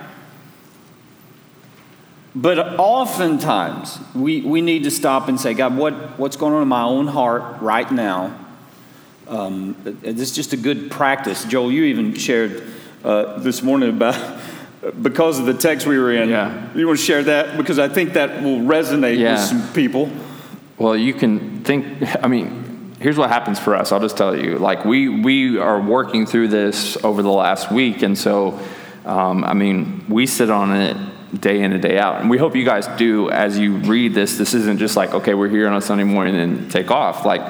But 2.35 2.77
oftentimes, 2.77 3.97
we, 4.13 4.41
we 4.41 4.61
need 4.61 4.83
to 4.83 4.91
stop 4.91 5.27
and 5.27 5.39
say, 5.39 5.53
God, 5.53 5.75
what, 5.75 6.19
what's 6.19 6.35
going 6.35 6.53
on 6.53 6.61
in 6.61 6.67
my 6.67 6.83
own 6.83 7.07
heart 7.07 7.61
right 7.61 7.89
now? 7.89 8.37
Um, 9.27 9.75
this 9.83 10.29
is 10.29 10.35
just 10.35 10.53
a 10.53 10.57
good 10.57 10.91
practice. 10.91 11.45
Joel, 11.45 11.71
you 11.71 11.85
even 11.85 12.13
shared 12.13 12.63
uh, 13.03 13.39
this 13.39 13.63
morning 13.63 13.89
about 13.89 14.39
because 15.01 15.39
of 15.39 15.45
the 15.45 15.53
text 15.53 15.87
we 15.87 15.97
were 15.97 16.13
in. 16.13 16.29
Yeah. 16.29 16.73
You 16.75 16.87
want 16.87 16.99
to 16.99 17.05
share 17.05 17.23
that? 17.23 17.57
Because 17.57 17.79
I 17.79 17.87
think 17.89 18.13
that 18.13 18.41
will 18.43 18.59
resonate 18.59 19.17
Yeah. 19.17 19.33
with 19.33 19.41
some 19.41 19.73
people. 19.73 20.09
Well, 20.77 20.95
you 20.95 21.13
can 21.13 21.63
think, 21.63 21.85
I 22.23 22.27
mean, 22.27 22.95
here's 22.99 23.17
what 23.17 23.29
happens 23.29 23.59
for 23.59 23.75
us. 23.75 23.91
I'll 23.91 23.99
just 23.99 24.17
tell 24.17 24.35
you. 24.37 24.57
Like, 24.59 24.85
we, 24.85 25.09
we 25.09 25.57
are 25.57 25.81
working 25.81 26.25
through 26.25 26.49
this 26.49 27.03
over 27.03 27.21
the 27.21 27.31
last 27.31 27.71
week. 27.71 28.01
And 28.03 28.17
so, 28.17 28.59
um, 29.05 29.43
I 29.43 29.53
mean, 29.53 30.05
we 30.09 30.25
sit 30.27 30.49
on 30.49 30.75
it 30.75 30.97
day 31.41 31.61
in 31.61 31.73
and 31.73 31.81
day 31.81 31.97
out. 31.97 32.21
And 32.21 32.29
we 32.29 32.37
hope 32.37 32.55
you 32.55 32.63
guys 32.63 32.87
do 32.97 33.29
as 33.31 33.57
you 33.57 33.77
read 33.77 34.13
this. 34.13 34.37
This 34.37 34.53
isn't 34.53 34.77
just 34.77 34.95
like, 34.95 35.13
okay, 35.13 35.33
we're 35.33 35.49
here 35.49 35.67
on 35.67 35.75
a 35.75 35.81
Sunday 35.81 36.03
morning 36.05 36.35
and 36.35 36.71
take 36.71 36.91
off. 36.91 37.25
Like, 37.25 37.41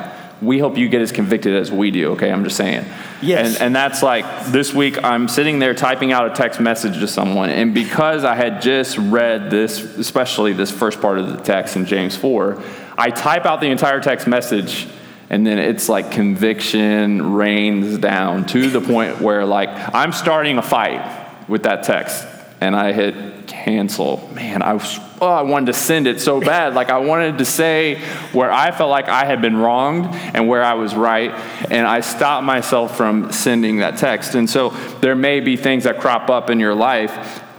we 0.41 0.59
hope 0.59 0.77
you 0.77 0.87
get 0.87 1.01
as 1.01 1.11
convicted 1.11 1.55
as 1.55 1.71
we 1.71 1.89
do, 1.91 2.11
okay? 2.11 2.31
I'm 2.31 2.43
just 2.43 2.57
saying. 2.57 2.85
Yes. 3.21 3.55
And, 3.55 3.63
and 3.63 3.75
that's 3.75 4.03
like 4.03 4.47
this 4.47 4.73
week, 4.73 5.03
I'm 5.03 5.27
sitting 5.27 5.59
there 5.59 5.73
typing 5.73 6.11
out 6.11 6.31
a 6.31 6.35
text 6.35 6.59
message 6.59 6.99
to 6.99 7.07
someone. 7.07 7.49
And 7.49 7.73
because 7.73 8.23
I 8.23 8.35
had 8.35 8.61
just 8.61 8.97
read 8.97 9.49
this, 9.49 9.81
especially 9.97 10.53
this 10.53 10.69
first 10.69 11.01
part 11.01 11.17
of 11.17 11.35
the 11.35 11.43
text 11.43 11.75
in 11.75 11.85
James 11.85 12.15
4, 12.15 12.61
I 12.97 13.09
type 13.09 13.45
out 13.45 13.61
the 13.61 13.67
entire 13.67 13.99
text 13.99 14.27
message. 14.27 14.87
And 15.29 15.45
then 15.45 15.57
it's 15.57 15.89
like 15.89 16.11
conviction 16.11 17.33
rains 17.33 17.97
down 17.97 18.45
to 18.47 18.69
the 18.69 18.79
point 18.79 19.19
where, 19.19 19.43
like, 19.45 19.69
I'm 19.93 20.13
starting 20.13 20.57
a 20.57 20.61
fight 20.61 21.49
with 21.49 21.63
that 21.63 21.83
text. 21.83 22.25
And 22.59 22.75
I 22.75 22.91
hit 22.91 23.47
cancel. 23.47 24.29
Man, 24.33 24.61
I 24.61 24.73
was, 24.73 24.99
oh, 25.21 25.27
I 25.27 25.41
wanted 25.43 25.67
to 25.67 25.73
send 25.73 26.07
it 26.07 26.19
so 26.19 26.39
bad. 26.39 26.73
Like 26.73 26.89
I 26.89 26.99
wanted 26.99 27.37
to 27.37 27.45
say 27.45 27.95
where 28.31 28.51
I 28.51 28.71
felt 28.71 28.89
like 28.89 29.07
I 29.09 29.25
had 29.25 29.41
been 29.41 29.57
wronged 29.57 30.05
and 30.13 30.47
where 30.47 30.63
I 30.63 30.73
was 30.73 30.95
right, 30.95 31.31
and 31.69 31.85
I 31.87 32.01
stopped 32.01 32.45
myself 32.45 32.97
from 32.97 33.31
sending 33.31 33.77
that 33.77 33.97
text. 33.97 34.35
And 34.35 34.49
so 34.49 34.69
there 35.01 35.15
may 35.15 35.39
be 35.39 35.55
things 35.55 35.83
that 35.83 35.99
crop 35.99 36.29
up 36.29 36.49
in 36.49 36.59
your 36.59 36.75
life, 36.75 37.11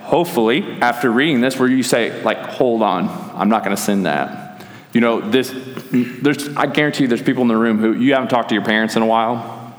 hopefully, 0.02 0.62
after 0.80 1.10
reading 1.10 1.40
this, 1.40 1.58
where 1.58 1.68
you 1.68 1.82
say, 1.82 2.22
like, 2.22 2.38
hold 2.38 2.82
on, 2.82 3.08
I'm 3.34 3.48
not 3.48 3.64
going 3.64 3.76
to 3.76 3.82
send 3.82 4.06
that. 4.06 4.64
You 4.92 5.00
know, 5.00 5.20
this, 5.20 5.54
there's, 5.92 6.56
I 6.56 6.66
guarantee 6.66 7.04
you 7.04 7.08
there's 7.08 7.22
people 7.22 7.42
in 7.42 7.48
the 7.48 7.56
room 7.56 7.78
who 7.78 7.92
you 7.92 8.14
haven't 8.14 8.30
talked 8.30 8.48
to 8.48 8.54
your 8.54 8.64
parents 8.64 8.96
in 8.96 9.02
a 9.02 9.06
while. 9.06 9.76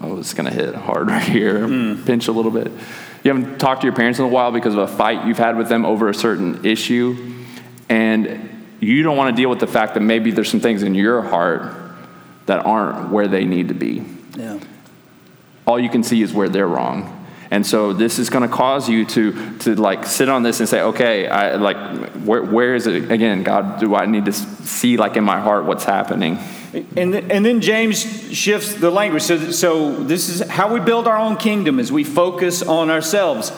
Oh, 0.00 0.18
it's 0.18 0.34
going 0.34 0.50
to 0.50 0.54
hit 0.54 0.74
hard 0.74 1.08
right 1.10 1.22
here, 1.22 1.66
hmm. 1.66 2.02
pinch 2.04 2.28
a 2.28 2.32
little 2.32 2.50
bit. 2.50 2.72
You 3.24 3.34
haven't 3.34 3.58
talked 3.58 3.80
to 3.80 3.86
your 3.86 3.96
parents 3.96 4.18
in 4.18 4.26
a 4.26 4.28
while 4.28 4.52
because 4.52 4.74
of 4.74 4.80
a 4.80 4.86
fight 4.86 5.26
you've 5.26 5.38
had 5.38 5.56
with 5.56 5.68
them 5.68 5.86
over 5.86 6.10
a 6.10 6.14
certain 6.14 6.64
issue, 6.64 7.34
and 7.88 8.50
you 8.80 9.02
don't 9.02 9.16
want 9.16 9.34
to 9.34 9.42
deal 9.42 9.48
with 9.48 9.60
the 9.60 9.66
fact 9.66 9.94
that 9.94 10.00
maybe 10.00 10.30
there's 10.30 10.50
some 10.50 10.60
things 10.60 10.82
in 10.82 10.94
your 10.94 11.22
heart 11.22 11.74
that 12.44 12.66
aren't 12.66 13.10
where 13.10 13.26
they 13.26 13.46
need 13.46 13.68
to 13.68 13.74
be. 13.74 14.04
Yeah. 14.36 14.60
All 15.66 15.80
you 15.80 15.88
can 15.88 16.02
see 16.02 16.20
is 16.20 16.34
where 16.34 16.50
they're 16.50 16.68
wrong. 16.68 17.24
And 17.50 17.66
so 17.66 17.94
this 17.94 18.18
is 18.18 18.28
going 18.28 18.46
to 18.46 18.54
cause 18.54 18.88
you 18.88 19.06
to 19.06 19.58
to 19.60 19.74
like 19.76 20.04
sit 20.04 20.28
on 20.28 20.42
this 20.42 20.60
and 20.60 20.68
say, 20.68 20.80
okay, 20.80 21.26
I 21.26 21.54
like 21.54 21.76
where 22.24 22.42
where 22.42 22.74
is 22.74 22.86
it 22.86 23.10
again, 23.10 23.42
God? 23.42 23.80
Do 23.80 23.94
I 23.94 24.04
need 24.06 24.26
to 24.26 24.32
see 24.32 24.96
like 24.96 25.16
in 25.16 25.24
my 25.24 25.40
heart 25.40 25.64
what's 25.64 25.84
happening? 25.84 26.38
And, 26.74 27.12
th- 27.12 27.24
and 27.30 27.44
then 27.44 27.60
James 27.60 28.02
shifts 28.36 28.74
the 28.74 28.90
language. 28.90 29.22
So, 29.22 29.50
so 29.50 29.94
this 29.94 30.28
is 30.28 30.40
how 30.48 30.72
we 30.72 30.80
build 30.80 31.06
our 31.06 31.16
own 31.16 31.36
kingdom 31.36 31.78
is 31.78 31.92
we 31.92 32.04
focus 32.04 32.62
on 32.62 32.90
ourselves. 32.90 33.52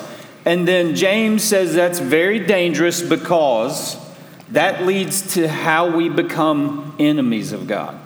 And 0.45 0.67
then 0.69 0.95
James 0.95 1.43
says 1.43 1.75
that's 1.75 1.99
very 1.99 2.39
dangerous 2.39 3.03
because 3.03 3.97
that 4.51 4.85
leads 4.85 5.35
to 5.35 5.49
how 5.49 5.97
we 5.97 6.09
become 6.09 6.95
enemies 6.99 7.53
of 7.53 7.67
God. 7.67 7.99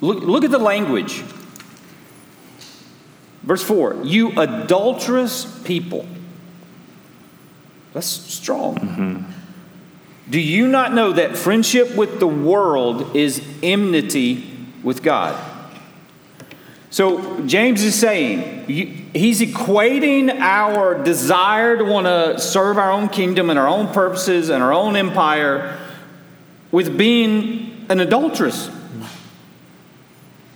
Look, 0.00 0.22
look 0.22 0.44
at 0.44 0.50
the 0.50 0.58
language. 0.58 1.22
Verse 3.42 3.62
4 3.62 4.02
You 4.04 4.32
adulterous 4.38 5.44
people. 5.62 6.06
That's 7.92 8.06
strong. 8.06 8.76
Mm-hmm. 8.76 9.35
Do 10.28 10.40
you 10.40 10.66
not 10.66 10.92
know 10.92 11.12
that 11.12 11.36
friendship 11.36 11.94
with 11.94 12.18
the 12.18 12.26
world 12.26 13.14
is 13.14 13.42
enmity 13.62 14.44
with 14.82 15.02
God? 15.02 15.40
So, 16.90 17.44
James 17.46 17.82
is 17.82 17.94
saying, 17.94 18.66
he's 18.66 19.40
equating 19.40 20.30
our 20.40 21.02
desire 21.02 21.76
to 21.76 21.84
want 21.84 22.06
to 22.06 22.40
serve 22.40 22.78
our 22.78 22.90
own 22.90 23.08
kingdom 23.08 23.50
and 23.50 23.58
our 23.58 23.68
own 23.68 23.92
purposes 23.92 24.48
and 24.48 24.62
our 24.62 24.72
own 24.72 24.96
empire 24.96 25.78
with 26.72 26.96
being 26.96 27.86
an 27.88 28.00
adulteress. 28.00 28.70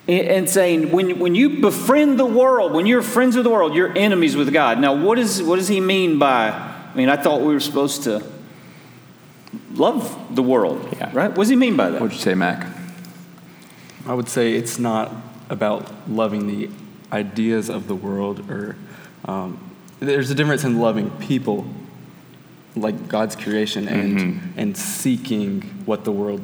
And 0.09 0.51
saying, 0.51 0.91
when, 0.91 1.21
when 1.21 1.37
you 1.37 1.61
befriend 1.61 2.19
the 2.19 2.27
world, 2.27 2.73
when 2.73 2.87
you're 2.87 3.03
friends 3.03 3.37
with 3.37 3.45
the 3.45 3.51
world, 3.51 3.75
you're 3.75 3.97
enemies 3.97 4.35
with 4.35 4.53
God. 4.53 4.81
Now, 4.81 4.95
what, 4.95 5.21
is, 5.21 5.41
what 5.41 5.57
does 5.57 5.69
he 5.69 5.81
mean 5.81 6.19
by, 6.19 6.49
I 6.49 6.93
mean, 6.97 7.09
I 7.09 7.17
thought 7.17 7.43
we 7.43 7.53
were 7.53 7.61
supposed 7.61 8.03
to 8.05 8.25
love 9.75 10.17
the 10.35 10.43
world, 10.43 10.89
Yeah. 10.97 11.11
right? 11.13 11.29
What 11.31 11.39
does 11.45 11.49
he 11.49 11.57
mean 11.57 11.77
by 11.77 11.91
that? 11.91 12.01
What'd 12.01 12.17
you 12.17 12.23
say, 12.23 12.35
Mac? 12.35 12.67
I 14.07 14.15
would 14.15 14.29
say 14.29 14.55
it's 14.55 14.79
not 14.79 15.13
about 15.49 15.91
loving 16.09 16.47
the 16.47 16.71
ideas 17.13 17.69
of 17.69 17.87
the 17.89 17.95
world, 17.95 18.49
or 18.51 18.77
um, 19.25 19.59
there's 19.99 20.31
a 20.31 20.35
difference 20.35 20.65
in 20.65 20.79
loving 20.79 21.11
people, 21.19 21.67
like 22.77 23.09
God's 23.09 23.35
creation, 23.37 23.89
and 23.89 24.53
and 24.57 24.77
seeking 24.77 25.63
what 25.87 26.05
the 26.05 26.13
world 26.13 26.41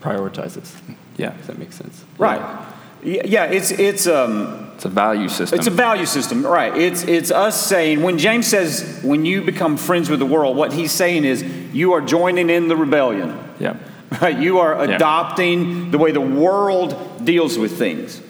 prioritizes. 0.00 0.72
Yeah. 1.16 1.34
If 1.38 1.46
that 1.46 1.58
makes 1.58 1.76
sense. 1.76 2.04
Right. 2.18 2.40
Y- 2.40 2.72
Yeah, 3.02 3.44
it's, 3.44 3.70
it's, 3.70 4.06
um, 4.06 4.70
It's 4.74 4.84
a 4.84 4.88
value 4.88 5.28
system. 5.28 5.58
it's 5.58 5.66
a 5.68 5.70
value 5.70 6.06
system, 6.06 6.44
right? 6.44 6.76
It's, 6.76 7.04
it's 7.04 7.30
us 7.30 7.60
saying, 7.66 8.02
when 8.02 8.18
James 8.18 8.46
says, 8.46 9.00
when 9.04 9.24
you 9.24 9.42
become 9.42 9.76
friends 9.76 10.10
with 10.10 10.18
the 10.18 10.26
world, 10.26 10.56
what 10.56 10.72
he's 10.72 10.92
saying 10.92 11.24
is, 11.24 11.42
you 11.72 11.92
are 11.92 12.00
joining 12.00 12.50
in 12.50 12.68
the 12.68 12.76
rebellion. 12.76 13.38
yeah. 13.58 13.76
Right? 14.22 14.38
You 14.38 14.60
are 14.60 14.86
Yeah. 14.86 14.94
adopting 14.96 15.90
the 15.90 15.98
way 15.98 16.12
the 16.12 16.20
world 16.20 16.94
deals 17.24 17.58
with 17.58 17.76
things. 17.76 18.20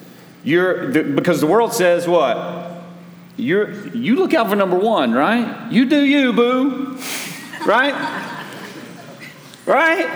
You're 0.43 0.91
the, 0.91 1.03
because 1.03 1.41
the 1.41 1.47
world 1.47 1.73
says 1.75 2.09
what? 2.09 2.73
You're 3.37 3.89
you 3.95 4.17
look 4.17 4.33
out 4.33 4.49
for 4.49 4.57
number 4.57 4.79
one, 4.79 5.13
right? 5.13 5.71
You 5.71 5.85
do 5.85 6.03
you, 6.03 6.33
boo. 6.33 6.97
Right? 7.67 7.93
Right? 9.67 10.07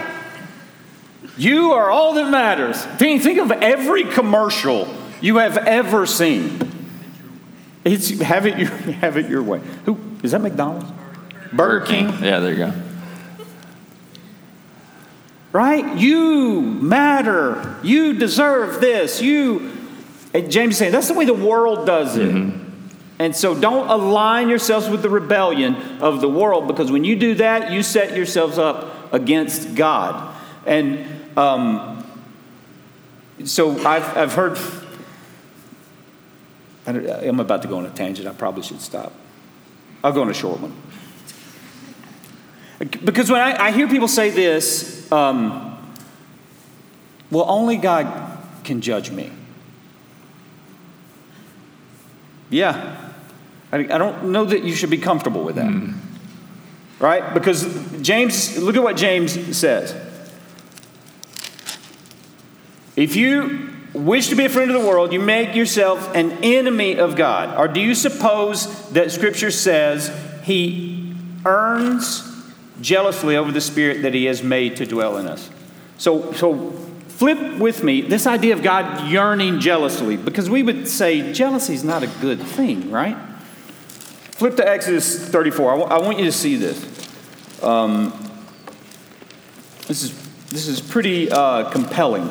You 1.41 1.73
are 1.73 1.89
all 1.91 2.13
that 2.15 2.31
matters. 2.31 2.85
Think, 2.85 3.23
think 3.23 3.39
of 3.39 3.51
every 3.51 4.05
commercial 4.05 4.95
you 5.23 5.39
have 5.39 5.57
ever 5.57 6.05
seen. 6.05 6.59
It's 7.83 8.11
have 8.21 8.47
it 8.47 8.59
your 8.59 8.69
have 9.01 9.17
it 9.17 9.31
your 9.31 9.43
way. 9.43 9.63
Who 9.87 9.99
is 10.23 10.33
that 10.33 10.43
McDonald's? 10.43 10.93
Burger 11.51 11.87
King? 11.87 12.09
Yeah, 12.23 12.41
there 12.41 12.51
you 12.51 12.59
go. 12.59 12.73
right? 15.53 15.97
You 15.97 16.61
matter. 16.61 17.79
You 17.83 18.19
deserve 18.19 18.83
this. 18.83 19.23
You. 19.23 19.73
And 20.35 20.51
James 20.53 20.75
is 20.75 20.79
saying 20.79 20.93
that's 20.93 21.09
the 21.09 21.15
way 21.15 21.25
the 21.25 21.33
world 21.33 21.87
does 21.87 22.19
it. 22.19 22.29
Mm-hmm. 22.29 22.67
And 23.19 23.35
so 23.35 23.59
don't 23.59 23.89
align 23.89 24.51
yourselves 24.51 24.91
with 24.91 25.01
the 25.01 25.09
rebellion 25.09 25.75
of 26.03 26.21
the 26.21 26.29
world 26.29 26.69
because 26.69 26.93
when 26.93 27.05
you 27.05 27.17
do 27.17 27.35
that, 27.37 27.73
you 27.73 27.83
set 27.83 28.15
yourselves 28.15 28.59
up 28.59 29.13
against 29.15 29.75
God. 29.75 30.37
And 30.67 31.20
um, 31.37 32.05
so 33.45 33.79
I've, 33.87 34.17
I've 34.17 34.35
heard. 34.35 34.59
I'm 36.87 37.41
about 37.41 37.63
to 37.63 37.69
go 37.69 37.79
on 37.79 37.87
a 37.87 37.91
tangent. 37.91 38.27
I 38.27 38.33
probably 38.33 38.63
should 38.63 38.81
stop. 38.81 39.13
I'll 40.03 40.13
go 40.13 40.23
on 40.23 40.31
a 40.31 40.35
short 40.35 40.61
one. 40.61 40.75
Because 42.79 43.31
when 43.31 43.41
I, 43.41 43.67
I 43.67 43.71
hear 43.71 43.87
people 43.87 44.09
say 44.09 44.31
this, 44.31 45.11
um, 45.13 45.79
well, 47.31 47.45
only 47.49 47.77
God 47.77 48.39
can 48.65 48.81
judge 48.81 49.11
me. 49.11 49.31
Yeah. 52.49 53.13
I, 53.71 53.79
I 53.79 53.99
don't 53.99 54.33
know 54.33 54.47
that 54.47 54.65
you 54.65 54.75
should 54.75 54.91
be 54.91 54.99
comfortable 54.99 55.45
with 55.45 55.57
that. 55.57 55.95
Right? 56.99 57.33
Because 57.35 57.67
James, 58.03 58.59
look 58.59 58.77
at 58.77 58.83
what 58.83 58.97
James 58.97 59.57
says. 59.57 59.95
If 63.01 63.17
you 63.17 63.71
wish 63.95 64.29
to 64.29 64.35
be 64.35 64.45
a 64.45 64.51
friend 64.51 64.71
of 64.71 64.79
the 64.79 64.87
world, 64.87 65.11
you 65.11 65.21
make 65.21 65.55
yourself 65.55 66.15
an 66.15 66.33
enemy 66.45 66.99
of 66.99 67.17
God. 67.17 67.57
Or 67.59 67.67
do 67.67 67.81
you 67.81 67.95
suppose 67.95 68.91
that 68.91 69.11
Scripture 69.11 69.51
says 69.51 70.15
he 70.43 71.17
earns 71.47 72.23
jealously 72.83 73.39
over 73.39 73.53
the 73.53 73.61
Spirit 73.63 74.03
that 74.03 74.13
he 74.13 74.27
has 74.27 74.43
made 74.43 74.77
to 74.77 74.85
dwell 74.85 75.17
in 75.17 75.27
us? 75.27 75.49
So, 75.97 76.31
so 76.35 76.73
flip 77.09 77.59
with 77.59 77.83
me 77.83 78.03
this 78.03 78.27
idea 78.27 78.53
of 78.53 78.63
God 78.63 79.11
yearning 79.11 79.61
jealously, 79.61 80.19
because 80.19 80.51
we 80.51 80.63
would 80.63 80.87
say 80.87 81.33
jealousy 81.33 81.73
is 81.73 81.85
not 81.85 82.03
a 82.03 82.09
good 82.21 82.43
thing, 82.43 82.91
right? 82.91 83.17
Flip 84.33 84.55
to 84.57 84.69
Exodus 84.69 85.27
34. 85.27 85.73
I, 85.73 85.79
w- 85.79 85.91
I 85.91 86.05
want 86.05 86.19
you 86.19 86.27
to 86.27 86.33
see 86.33 86.57
this. 86.57 86.85
Um, 87.63 88.13
this 89.87 90.03
is 90.03 90.13
this 90.49 90.69
is 90.69 90.83
pretty 90.83 91.31
uh, 91.31 91.71
compelling. 91.71 92.29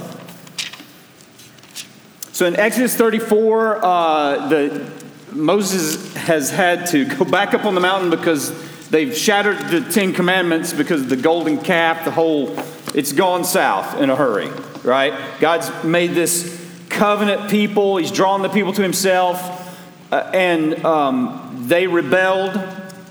So 2.39 2.46
in 2.46 2.55
Exodus 2.55 2.96
34, 2.96 3.84
uh, 3.84 4.48
the, 4.48 4.91
Moses 5.34 6.15
has 6.15 6.50
had 6.50 6.86
to 6.86 7.03
go 7.17 7.25
back 7.25 7.53
up 7.53 7.65
on 7.65 7.75
the 7.75 7.81
mountain 7.81 8.10
because 8.10 8.88
they've 8.88 9.13
shattered 9.13 9.58
the 9.67 9.81
Ten 9.81 10.13
Commandments 10.13 10.72
because 10.72 11.01
of 11.01 11.10
the 11.10 11.17
golden 11.17 11.58
calf, 11.58 12.05
the 12.05 12.12
whole, 12.12 12.58
it's 12.96 13.12
gone 13.12 13.43
south 13.43 14.00
in 14.00 14.10
a 14.10 14.15
hurry, 14.15 14.48
right? 14.86 15.13
God's 15.41 15.84
made 15.84 16.12
this 16.12 16.65
covenant 16.88 17.51
people, 17.51 17.98
He's 17.98 18.10
drawn 18.10 18.41
the 18.41 18.48
people 18.48 18.72
to 18.72 18.81
Himself, 18.81 19.77
uh, 20.10 20.31
and 20.34 20.86
um, 20.86 21.65
they 21.67 21.88
rebelled. 21.88 22.53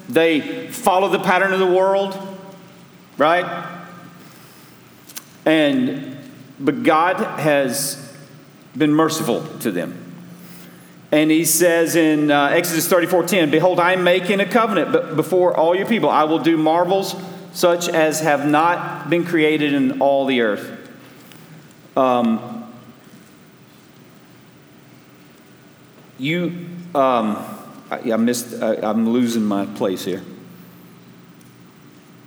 They 0.08 0.68
followed 0.68 1.10
the 1.10 1.22
pattern 1.22 1.52
of 1.52 1.58
the 1.58 1.66
world, 1.66 2.16
right? 3.18 3.78
And 5.44 6.16
but 6.58 6.82
God 6.82 7.18
has 7.38 8.07
been 8.76 8.92
merciful 8.92 9.42
to 9.60 9.70
them. 9.70 10.04
And 11.10 11.30
he 11.30 11.44
says 11.44 11.96
in 11.96 12.30
uh, 12.30 12.48
Exodus 12.48 12.86
34 12.86 13.24
10, 13.24 13.50
Behold, 13.50 13.80
I 13.80 13.94
am 13.94 14.04
making 14.04 14.40
a 14.40 14.46
covenant 14.46 14.92
but 14.92 15.16
before 15.16 15.56
all 15.56 15.74
your 15.74 15.86
people. 15.86 16.10
I 16.10 16.24
will 16.24 16.38
do 16.38 16.56
marvels 16.56 17.14
such 17.52 17.88
as 17.88 18.20
have 18.20 18.46
not 18.46 19.08
been 19.08 19.24
created 19.24 19.72
in 19.72 20.00
all 20.00 20.26
the 20.26 20.42
earth. 20.42 20.74
Um, 21.96 22.70
you, 26.18 26.68
um, 26.94 27.44
I, 27.90 28.12
I 28.12 28.16
missed, 28.16 28.62
I, 28.62 28.76
I'm 28.76 29.08
losing 29.08 29.44
my 29.44 29.66
place 29.66 30.04
here. 30.04 30.22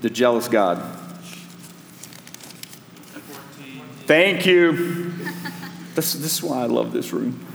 The 0.01 0.09
jealous 0.09 0.47
God. 0.47 0.97
Thank 4.07 4.45
you. 4.47 5.10
This, 6.01 6.13
this 6.13 6.33
is 6.37 6.41
why 6.41 6.63
I 6.63 6.65
love 6.65 6.93
this 6.93 7.13
room. 7.13 7.45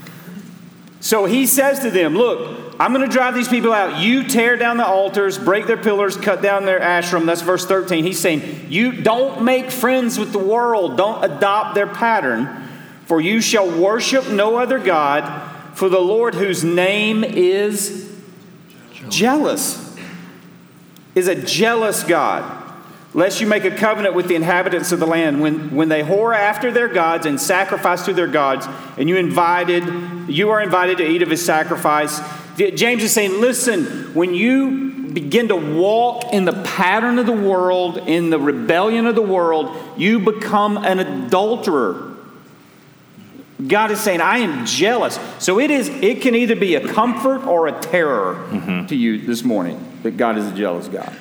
So 1.01 1.25
he 1.25 1.47
says 1.47 1.81
to 1.81 1.91
them, 1.91 2.15
Look, 2.15 2.77
I'm 2.79 2.95
going 2.95 3.05
to 3.05 3.13
drive 3.13 3.35
these 3.35 3.49
people 3.49 3.73
out. 3.73 4.01
You 4.01 4.23
tear 4.23 4.57
down 4.57 4.77
the 4.77 4.87
altars, 4.87 5.37
break 5.37 5.67
their 5.67 5.77
pillars, 5.77 6.17
cut 6.17 6.43
down 6.43 6.65
their 6.65 6.79
Asherim. 6.79 7.27
That's 7.27 7.43
verse 7.43 7.67
13. 7.67 8.05
He's 8.05 8.21
saying, 8.21 8.67
You 8.69 8.93
don't 8.93 9.43
make 9.43 9.73
friends 9.73 10.17
with 10.17 10.31
the 10.31 10.39
world, 10.39 10.97
don't 10.97 11.25
adopt 11.25 11.75
their 11.75 11.89
pattern, 11.89 12.69
for 13.07 13.21
you 13.21 13.41
shall 13.41 13.69
worship 13.69 14.29
no 14.29 14.59
other 14.59 14.79
God, 14.79 15.51
for 15.75 15.89
the 15.89 15.99
Lord, 15.99 16.37
whose 16.37 16.63
name 16.63 17.25
is 17.25 18.17
jealous, 19.09 19.99
is 21.17 21.27
a 21.27 21.35
jealous 21.35 22.05
God 22.05 22.66
lest 23.17 23.41
you 23.41 23.47
make 23.47 23.65
a 23.65 23.71
covenant 23.71 24.15
with 24.15 24.29
the 24.29 24.35
inhabitants 24.35 24.93
of 24.93 25.01
the 25.01 25.07
land. 25.07 25.41
When, 25.41 25.75
when 25.75 25.89
they 25.89 26.03
whore 26.03 26.37
after 26.37 26.71
their 26.71 26.87
gods 26.87 27.25
and 27.27 27.41
sacrifice 27.41 28.05
to 28.05 28.13
their 28.13 28.29
gods 28.29 28.67
and 28.97 29.09
you 29.09 29.17
invited 29.17 29.83
you 30.29 30.51
are 30.51 30.61
invited 30.63 30.99
to 30.99 31.09
eat 31.09 31.23
of 31.23 31.31
his 31.31 31.45
sacrifice. 31.45 32.21
James 32.57 33.03
is 33.03 33.13
saying 33.13 33.41
listen 33.41 34.15
when 34.15 34.35
you 34.35 35.11
begin 35.13 35.49
to 35.49 35.57
walk 35.57 36.25
in 36.33 36.45
the 36.45 36.63
pattern 36.63 37.19
of 37.19 37.25
the 37.27 37.33
world 37.33 37.97
in 37.97 38.29
the 38.29 38.39
rebellion 38.39 39.07
of 39.07 39.15
the 39.15 39.23
world 39.23 39.75
you 39.97 40.21
become 40.21 40.77
an 40.77 40.99
adulterer. 40.99 42.13
God 43.67 43.91
is 43.91 44.01
saying 44.01 44.21
i 44.21 44.39
am 44.39 44.67
jealous. 44.67 45.19
So 45.39 45.59
it 45.59 45.71
is 45.71 45.89
it 45.89 46.21
can 46.21 46.35
either 46.35 46.55
be 46.55 46.75
a 46.75 46.87
comfort 46.87 47.47
or 47.47 47.67
a 47.67 47.81
terror 47.81 48.35
mm-hmm. 48.51 48.87
to 48.87 48.95
you 48.95 49.23
this 49.25 49.43
morning 49.43 49.83
that 50.03 50.19
god 50.19 50.37
is 50.37 50.47
a 50.47 50.55
jealous 50.55 50.89
god 50.89 51.17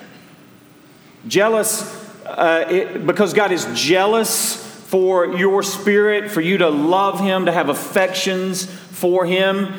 Jealous 1.28 2.06
uh, 2.26 2.66
it, 2.70 3.06
because 3.06 3.34
God 3.34 3.52
is 3.52 3.68
jealous 3.74 4.56
for 4.88 5.38
your 5.38 5.64
spirit, 5.64 6.32
for 6.32 6.42
you 6.42 6.58
to 6.58 6.70
love 6.70 7.20
Him, 7.20 7.46
to 7.46 7.52
have 7.52 7.70
affections 7.70 8.66
for 8.66 9.26
Him. 9.26 9.74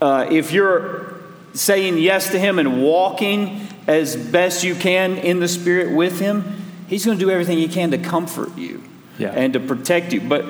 Uh, 0.00 0.26
if 0.30 0.52
you're 0.52 1.14
saying 1.54 1.98
yes 1.98 2.30
to 2.30 2.38
Him 2.38 2.58
and 2.58 2.82
walking 2.82 3.66
as 3.86 4.16
best 4.16 4.62
you 4.62 4.74
can 4.74 5.16
in 5.16 5.40
the 5.40 5.48
Spirit 5.48 5.94
with 5.94 6.20
Him, 6.20 6.62
He's 6.86 7.04
going 7.04 7.18
to 7.18 7.24
do 7.24 7.30
everything 7.30 7.58
He 7.58 7.68
can 7.68 7.90
to 7.90 7.98
comfort 7.98 8.56
you 8.56 8.82
yeah. 9.18 9.30
and 9.30 9.52
to 9.54 9.60
protect 9.60 10.12
you. 10.12 10.20
But 10.20 10.44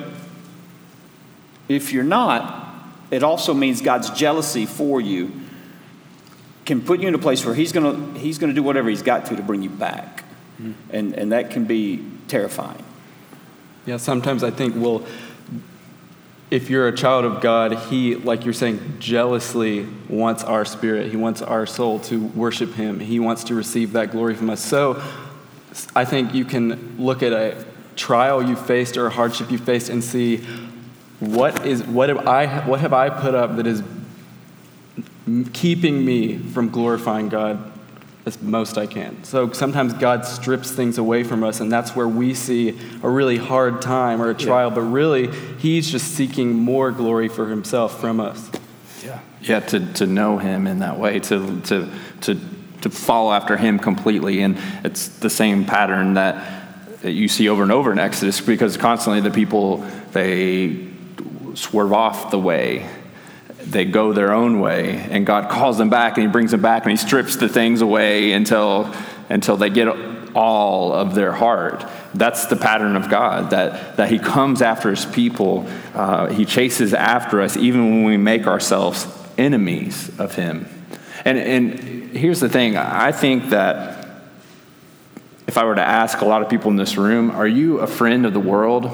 if 1.68 1.92
you're 1.92 2.04
not, 2.04 2.74
it 3.10 3.22
also 3.22 3.54
means 3.54 3.80
God's 3.80 4.10
jealousy 4.10 4.66
for 4.66 5.00
you 5.00 5.32
can 6.68 6.82
put 6.82 7.00
you 7.00 7.08
in 7.08 7.14
a 7.14 7.18
place 7.18 7.46
where 7.46 7.54
he's 7.54 7.72
going 7.72 8.12
to 8.14 8.20
he's 8.20 8.38
going 8.38 8.50
to 8.50 8.54
do 8.54 8.62
whatever 8.62 8.90
he's 8.90 9.02
got 9.02 9.24
to 9.26 9.34
to 9.34 9.42
bring 9.42 9.62
you 9.62 9.70
back. 9.70 10.24
Mm-hmm. 10.60 10.72
and 10.90 11.14
and 11.14 11.32
that 11.32 11.50
can 11.50 11.64
be 11.64 12.04
terrifying. 12.28 12.84
Yeah 13.86 13.96
sometimes 13.96 14.44
i 14.44 14.50
think 14.50 14.74
well 14.76 15.02
if 16.50 16.68
you're 16.68 16.88
a 16.88 16.94
child 16.94 17.24
of 17.24 17.40
god 17.40 17.72
he 17.88 18.16
like 18.16 18.44
you're 18.44 18.52
saying 18.52 18.96
jealously 18.98 19.86
wants 20.08 20.44
our 20.44 20.64
spirit. 20.64 21.10
He 21.10 21.16
wants 21.16 21.40
our 21.42 21.64
soul 21.66 22.00
to 22.00 22.26
worship 22.28 22.74
him. 22.74 23.00
He 23.00 23.18
wants 23.18 23.44
to 23.44 23.54
receive 23.54 23.92
that 23.92 24.10
glory 24.10 24.34
from 24.34 24.50
us. 24.50 24.62
So 24.62 25.02
i 25.96 26.04
think 26.04 26.34
you 26.34 26.44
can 26.44 26.96
look 26.98 27.22
at 27.22 27.32
a 27.32 27.64
trial 27.96 28.42
you 28.42 28.56
faced 28.56 28.96
or 28.98 29.06
a 29.06 29.10
hardship 29.10 29.50
you 29.50 29.58
faced 29.58 29.88
and 29.88 30.04
see 30.04 30.38
what 31.20 31.66
is 31.66 31.82
what 31.82 32.08
have 32.10 32.26
i 32.28 32.46
what 32.66 32.80
have 32.80 32.92
i 32.92 33.08
put 33.10 33.34
up 33.34 33.56
that 33.56 33.66
is 33.66 33.82
keeping 35.52 36.04
me 36.04 36.38
from 36.38 36.70
glorifying 36.70 37.28
God 37.28 37.72
as 38.28 38.40
most 38.42 38.78
I 38.78 38.86
can. 38.86 39.24
So 39.24 39.52
sometimes 39.52 39.92
God 39.94 40.24
strips 40.24 40.70
things 40.70 40.98
away 40.98 41.24
from 41.24 41.42
us, 41.42 41.60
and 41.60 41.72
that's 41.72 41.96
where 41.96 42.08
we 42.08 42.34
see 42.34 42.78
a 43.02 43.08
really 43.08 43.36
hard 43.36 43.82
time 43.82 44.22
or 44.22 44.30
a 44.30 44.34
trial, 44.34 44.68
yeah. 44.68 44.74
but 44.74 44.82
really, 44.82 45.34
He's 45.58 45.90
just 45.90 46.14
seeking 46.14 46.54
more 46.54 46.92
glory 46.92 47.28
for 47.28 47.48
Himself 47.48 48.00
from 48.00 48.20
us. 48.20 48.50
Yeah. 49.04 49.20
Yeah, 49.40 49.60
to, 49.60 49.92
to 49.94 50.06
know 50.06 50.38
Him 50.38 50.66
in 50.66 50.80
that 50.80 50.98
way, 50.98 51.20
to, 51.20 51.60
to, 51.62 51.90
to, 52.22 52.40
to 52.82 52.90
follow 52.90 53.32
after 53.32 53.56
Him 53.56 53.78
completely. 53.78 54.42
And 54.42 54.58
it's 54.84 55.08
the 55.08 55.30
same 55.30 55.64
pattern 55.64 56.14
that 56.14 56.58
you 57.02 57.28
see 57.28 57.48
over 57.48 57.62
and 57.62 57.72
over 57.72 57.92
in 57.92 57.98
Exodus 57.98 58.40
because 58.40 58.76
constantly 58.76 59.20
the 59.20 59.30
people, 59.30 59.78
they 60.12 60.88
swerve 61.54 61.92
off 61.92 62.30
the 62.30 62.38
way 62.38 62.88
they 63.64 63.84
go 63.84 64.12
their 64.12 64.32
own 64.32 64.60
way 64.60 64.96
and 65.10 65.26
god 65.26 65.50
calls 65.50 65.78
them 65.78 65.90
back 65.90 66.16
and 66.16 66.26
he 66.26 66.30
brings 66.30 66.52
them 66.52 66.62
back 66.62 66.84
and 66.84 66.90
he 66.90 66.96
strips 66.96 67.36
the 67.36 67.48
things 67.48 67.80
away 67.80 68.32
until 68.32 68.94
until 69.28 69.56
they 69.56 69.68
get 69.70 69.88
all 70.34 70.92
of 70.92 71.14
their 71.14 71.32
heart. 71.32 71.84
That's 72.14 72.46
the 72.46 72.56
pattern 72.56 72.96
of 72.96 73.08
god 73.08 73.50
that, 73.50 73.96
that 73.96 74.10
he 74.10 74.18
comes 74.18 74.62
after 74.62 74.90
his 74.90 75.04
people. 75.04 75.68
Uh, 75.94 76.28
he 76.28 76.44
chases 76.44 76.94
after 76.94 77.40
us 77.40 77.56
even 77.56 77.90
when 77.90 78.04
we 78.04 78.16
make 78.16 78.46
ourselves 78.46 79.06
enemies 79.36 80.10
of 80.18 80.34
him. 80.34 80.68
And, 81.24 81.38
and 81.38 81.98
here's 82.16 82.40
the 82.40 82.48
thing 82.48 82.76
i 82.76 83.12
think 83.12 83.50
that 83.50 84.22
if 85.46 85.58
i 85.58 85.64
were 85.64 85.74
to 85.74 85.82
ask 85.82 86.20
a 86.20 86.24
lot 86.24 86.42
of 86.42 86.48
people 86.48 86.70
in 86.70 86.76
this 86.76 86.96
room 86.96 87.30
are 87.30 87.46
you 87.46 87.78
a 87.78 87.86
friend 87.86 88.24
of 88.24 88.32
the 88.32 88.40
world 88.40 88.84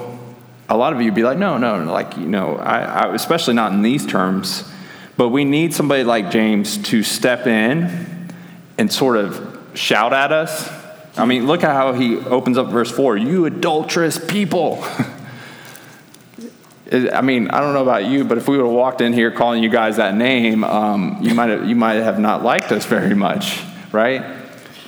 a 0.67 0.75
lot 0.75 0.93
of 0.93 0.99
you 0.99 1.05
would 1.05 1.15
be 1.15 1.23
like, 1.23 1.37
no, 1.37 1.57
no, 1.57 1.83
like, 1.83 2.17
you 2.17 2.25
know, 2.25 2.55
I, 2.57 2.79
I, 2.79 3.13
especially 3.13 3.53
not 3.53 3.71
in 3.71 3.81
these 3.81 4.05
terms. 4.05 4.69
But 5.17 5.29
we 5.29 5.45
need 5.45 5.73
somebody 5.73 6.03
like 6.03 6.31
James 6.31 6.77
to 6.89 7.03
step 7.03 7.47
in 7.47 8.33
and 8.77 8.91
sort 8.91 9.17
of 9.17 9.71
shout 9.73 10.13
at 10.13 10.31
us. 10.31 10.69
I 11.17 11.25
mean, 11.25 11.47
look 11.47 11.63
at 11.63 11.71
how 11.71 11.93
he 11.93 12.17
opens 12.17 12.57
up 12.57 12.67
verse 12.67 12.91
4 12.91 13.15
You 13.17 13.45
adulterous 13.45 14.17
people. 14.17 14.83
I 16.91 17.21
mean, 17.21 17.49
I 17.49 17.61
don't 17.61 17.73
know 17.73 17.81
about 17.81 18.05
you, 18.05 18.25
but 18.25 18.37
if 18.37 18.47
we 18.47 18.57
would 18.57 18.65
have 18.65 18.73
walked 18.73 19.01
in 19.01 19.11
here 19.13 19.31
calling 19.31 19.63
you 19.63 19.69
guys 19.69 19.97
that 19.97 20.15
name, 20.15 20.63
um, 20.63 21.17
you, 21.21 21.33
might 21.33 21.49
have, 21.49 21.67
you 21.67 21.75
might 21.75 21.95
have 21.95 22.19
not 22.19 22.43
liked 22.43 22.71
us 22.71 22.85
very 22.85 23.15
much, 23.15 23.61
right? 23.91 24.23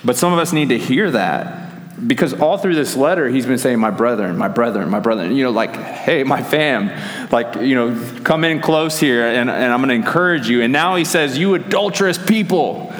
But 0.03 0.15
some 0.15 0.31
of 0.31 0.37
us 0.39 0.53
need 0.53 0.69
to 0.69 0.77
hear 0.77 1.09
that 1.11 1.66
because 2.05 2.33
all 2.33 2.57
through 2.57 2.75
this 2.75 2.95
letter 2.95 3.27
he's 3.27 3.45
been 3.45 3.57
saying 3.57 3.79
my 3.79 3.89
brethren 3.89 4.37
my 4.37 4.47
brethren 4.47 4.89
my 4.89 4.99
brethren 4.99 5.35
you 5.35 5.43
know 5.43 5.49
like 5.49 5.75
hey 5.75 6.23
my 6.23 6.43
fam 6.43 6.91
like 7.31 7.55
you 7.55 7.73
know 7.73 8.21
come 8.23 8.43
in 8.43 8.61
close 8.61 8.99
here 8.99 9.25
and, 9.25 9.49
and 9.49 9.73
i'm 9.73 9.79
going 9.79 9.89
to 9.89 9.95
encourage 9.95 10.47
you 10.47 10.61
and 10.61 10.71
now 10.71 10.95
he 10.95 11.03
says 11.03 11.37
you 11.37 11.55
adulterous 11.55 12.17
people 12.17 12.93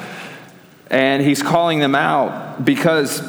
and 0.90 1.22
he's 1.22 1.42
calling 1.42 1.78
them 1.78 1.94
out 1.94 2.64
because 2.64 3.22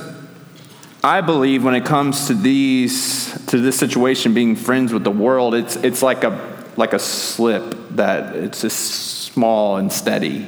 I 1.03 1.21
believe 1.21 1.63
when 1.63 1.75
it 1.75 1.85
comes 1.85 2.27
to 2.27 2.33
these 2.33 3.31
to 3.47 3.59
this 3.59 3.77
situation 3.77 4.33
being 4.33 4.55
friends 4.55 4.91
with 4.91 5.03
the 5.03 5.11
world, 5.11 5.55
it's 5.55 5.77
it's 5.77 6.03
like 6.03 6.23
a 6.23 6.67
like 6.75 6.93
a 6.93 6.99
slip 6.99 7.75
that 7.91 8.35
it's 8.35 8.61
just 8.61 8.79
small 9.23 9.77
and 9.77 9.91
steady. 9.91 10.47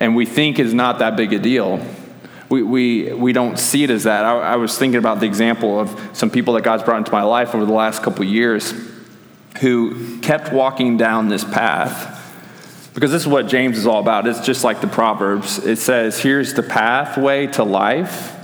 And 0.00 0.16
we 0.16 0.26
think 0.26 0.58
is 0.58 0.74
not 0.74 0.98
that 0.98 1.16
big 1.16 1.32
a 1.32 1.38
deal. 1.38 1.84
We, 2.48 2.62
we, 2.62 3.12
we 3.12 3.32
don't 3.32 3.58
see 3.58 3.84
it 3.84 3.90
as 3.90 4.04
that. 4.04 4.24
I, 4.24 4.38
I 4.38 4.56
was 4.56 4.78
thinking 4.78 4.98
about 4.98 5.20
the 5.20 5.26
example 5.26 5.78
of 5.78 6.10
some 6.14 6.30
people 6.30 6.54
that 6.54 6.62
God's 6.62 6.82
brought 6.82 6.98
into 6.98 7.12
my 7.12 7.22
life 7.22 7.54
over 7.54 7.66
the 7.66 7.72
last 7.72 8.02
couple 8.02 8.24
years 8.24 8.72
who 9.60 10.18
kept 10.20 10.52
walking 10.52 10.96
down 10.96 11.28
this 11.28 11.44
path. 11.44 12.14
Because 12.94 13.10
this 13.10 13.22
is 13.22 13.28
what 13.28 13.48
James 13.48 13.78
is 13.78 13.86
all 13.86 14.00
about. 14.00 14.26
It's 14.26 14.40
just 14.40 14.64
like 14.64 14.80
the 14.80 14.88
Proverbs. 14.88 15.58
It 15.58 15.76
says, 15.76 16.18
here's 16.18 16.54
the 16.54 16.62
pathway 16.62 17.46
to 17.48 17.64
life, 17.64 18.34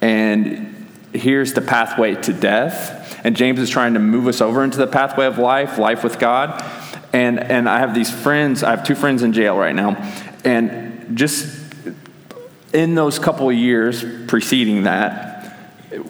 and 0.00 0.88
here's 1.12 1.52
the 1.52 1.60
pathway 1.60 2.14
to 2.14 2.32
death. 2.32 3.20
And 3.24 3.36
James 3.36 3.58
is 3.58 3.68
trying 3.68 3.94
to 3.94 4.00
move 4.00 4.28
us 4.28 4.40
over 4.40 4.64
into 4.64 4.78
the 4.78 4.86
pathway 4.86 5.26
of 5.26 5.36
life, 5.36 5.76
life 5.76 6.02
with 6.02 6.18
God. 6.18 6.64
And, 7.12 7.38
and 7.38 7.68
I 7.68 7.80
have 7.80 7.94
these 7.94 8.10
friends, 8.10 8.62
I 8.62 8.70
have 8.70 8.84
two 8.84 8.94
friends 8.94 9.22
in 9.22 9.32
jail 9.32 9.58
right 9.58 9.74
now. 9.74 9.96
And 10.44 11.18
just 11.18 11.59
in 12.72 12.94
those 12.94 13.18
couple 13.18 13.48
of 13.48 13.56
years 13.56 14.04
preceding 14.26 14.84
that, 14.84 15.56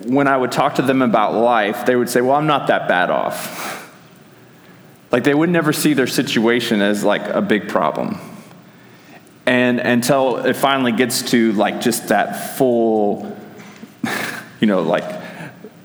when 0.05 0.29
I 0.29 0.37
would 0.37 0.53
talk 0.53 0.75
to 0.77 0.83
them 0.83 1.03
about 1.03 1.35
life, 1.35 1.87
they 1.87 1.97
would 1.97 2.11
say, 2.11 2.21
Well, 2.21 2.37
I'm 2.37 2.47
not 2.47 2.67
that 2.69 2.87
bad 2.89 3.11
off. 3.11 3.91
Like 5.11 5.25
they 5.25 5.35
would 5.35 5.51
never 5.51 5.73
see 5.73 5.95
their 5.95 6.07
situation 6.07 6.81
as 6.81 7.03
like 7.03 7.23
a 7.23 7.43
big 7.43 7.69
problem. 7.69 8.19
And 9.47 9.81
until 9.81 10.37
it 10.37 10.55
finally 10.55 10.93
gets 10.93 11.31
to 11.31 11.53
like 11.53 11.81
just 11.81 12.09
that 12.09 12.57
full, 12.57 13.37
you 14.61 14.67
know, 14.67 14.83
like, 14.83 15.21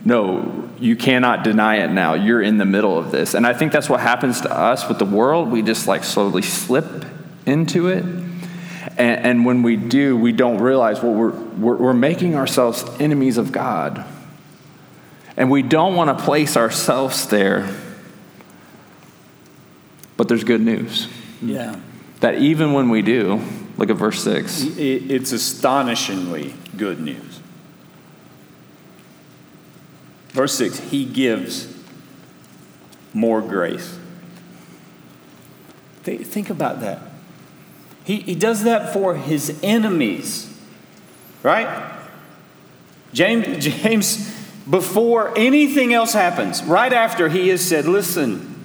no, 0.04 0.70
you 0.78 0.96
cannot 0.96 1.44
deny 1.44 1.78
it 1.78 1.90
now. 1.90 2.14
You're 2.14 2.42
in 2.42 2.60
the 2.60 2.66
middle 2.66 3.00
of 3.00 3.12
this. 3.12 3.34
And 3.34 3.48
I 3.48 3.54
think 3.54 3.72
that's 3.72 3.90
what 3.90 4.02
happens 4.02 4.42
to 4.42 4.56
us 4.56 4.88
with 4.88 5.00
the 5.00 5.06
world. 5.06 5.52
We 5.52 5.64
just 5.64 5.88
like 5.88 6.04
slowly 6.04 6.44
slip 6.44 7.06
into 7.48 7.88
it. 7.88 8.06
And, 8.98 9.26
and 9.26 9.46
when 9.46 9.64
we 9.64 9.76
do, 9.76 10.16
we 10.18 10.32
don't 10.32 10.58
realize, 10.58 11.02
well, 11.02 11.14
we're, 11.14 11.32
we're, 11.32 11.76
we're 11.76 11.94
making 11.94 12.36
ourselves 12.36 12.84
enemies 13.00 13.38
of 13.38 13.52
God. 13.52 14.06
And 15.38 15.52
we 15.52 15.62
don't 15.62 15.96
want 15.96 16.18
to 16.18 16.24
place 16.24 16.56
ourselves 16.56 17.28
there 17.28 17.76
but 20.18 20.28
there's 20.28 20.44
good 20.44 20.62
news. 20.62 21.08
Yeah. 21.42 21.76
That 22.22 22.36
even 22.36 22.74
when 22.74 22.90
we 22.90 23.02
do, 23.02 23.42
look 23.78 23.90
at 23.90 23.98
verse 23.98 24.24
6. 24.24 24.78
It's 24.78 25.32
astonishingly 25.32 26.56
good 26.78 27.00
news. 27.00 27.42
Verse 30.30 30.54
6 30.56 30.80
He 30.90 31.06
gives 31.06 31.74
more 33.14 33.42
grace. 33.42 34.00
Think 36.04 36.50
about 36.50 36.82
that. 36.82 37.00
He, 38.06 38.18
he 38.22 38.36
does 38.36 38.64
that 38.64 38.94
for 38.94 39.16
his 39.16 39.60
enemies, 39.62 40.58
right? 41.44 41.92
James, 43.12 43.66
James, 43.66 44.32
before 44.70 45.38
anything 45.38 45.94
else 45.94 46.14
happens, 46.14 46.64
right 46.64 46.94
after 46.94 47.28
he 47.28 47.50
has 47.50 47.62
said, 47.62 47.86
Listen, 47.86 48.56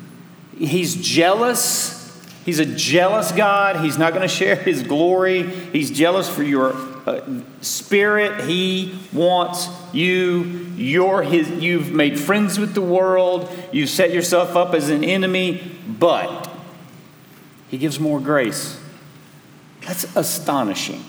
He's 0.61 0.97
jealous. 0.97 1.97
He's 2.45 2.59
a 2.59 2.67
jealous 2.67 3.33
God. 3.33 3.83
He's 3.83 3.97
not 3.97 4.13
going 4.13 4.23
to 4.23 4.29
share 4.29 4.57
his 4.63 4.83
glory. 4.83 5.45
He's 5.45 5.91
jealous 5.91 6.29
for 6.29 6.43
your 6.43 6.75
uh, 7.07 7.23
spirit. 7.63 8.45
He 8.45 8.99
wants 9.13 9.69
you. 9.93 10.43
You're 10.77 11.23
his, 11.23 11.51
you've 11.51 11.93
made 11.93 12.21
friends 12.21 12.59
with 12.59 12.75
the 12.75 12.83
world. 12.83 13.49
You've 13.73 13.89
set 13.89 14.13
yourself 14.13 14.55
up 14.55 14.75
as 14.75 14.91
an 14.91 15.03
enemy, 15.03 15.73
but 15.87 16.51
he 17.69 17.79
gives 17.79 17.99
more 17.99 18.21
grace. 18.21 18.80
That's 19.87 20.17
astonishing. 20.17 21.05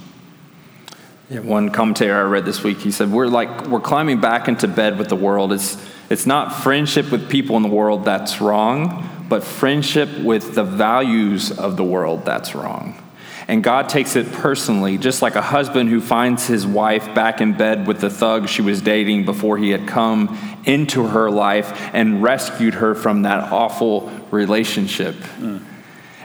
Yeah, 1.29 1.39
one 1.39 1.69
commentator 1.69 2.17
I 2.17 2.23
read 2.23 2.45
this 2.45 2.63
week, 2.63 2.79
he 2.79 2.91
said, 2.91 3.11
We're 3.11 3.27
like, 3.27 3.67
we're 3.67 3.79
climbing 3.79 4.19
back 4.19 4.47
into 4.47 4.67
bed 4.67 4.97
with 4.97 5.07
the 5.07 5.15
world. 5.15 5.53
It's, 5.53 5.77
it's 6.09 6.25
not 6.25 6.53
friendship 6.63 7.11
with 7.11 7.29
people 7.29 7.55
in 7.57 7.63
the 7.63 7.69
world 7.69 8.05
that's 8.05 8.41
wrong 8.41 9.09
but 9.31 9.45
friendship 9.45 10.09
with 10.19 10.55
the 10.55 10.63
values 10.65 11.57
of 11.57 11.77
the 11.77 11.85
world, 11.85 12.25
that's 12.25 12.53
wrong. 12.53 13.01
And 13.47 13.63
God 13.63 13.87
takes 13.87 14.17
it 14.17 14.29
personally, 14.29 14.97
just 14.97 15.21
like 15.21 15.35
a 15.35 15.41
husband 15.41 15.89
who 15.89 16.01
finds 16.01 16.47
his 16.47 16.67
wife 16.67 17.15
back 17.15 17.39
in 17.39 17.53
bed 17.53 17.87
with 17.87 18.01
the 18.01 18.09
thug 18.09 18.49
she 18.49 18.61
was 18.61 18.81
dating 18.81 19.23
before 19.23 19.57
he 19.57 19.69
had 19.69 19.87
come 19.87 20.37
into 20.65 21.07
her 21.07 21.31
life 21.31 21.71
and 21.93 22.21
rescued 22.21 22.73
her 22.73 22.93
from 22.93 23.21
that 23.21 23.53
awful 23.53 24.11
relationship. 24.31 25.15
Mm. 25.15 25.63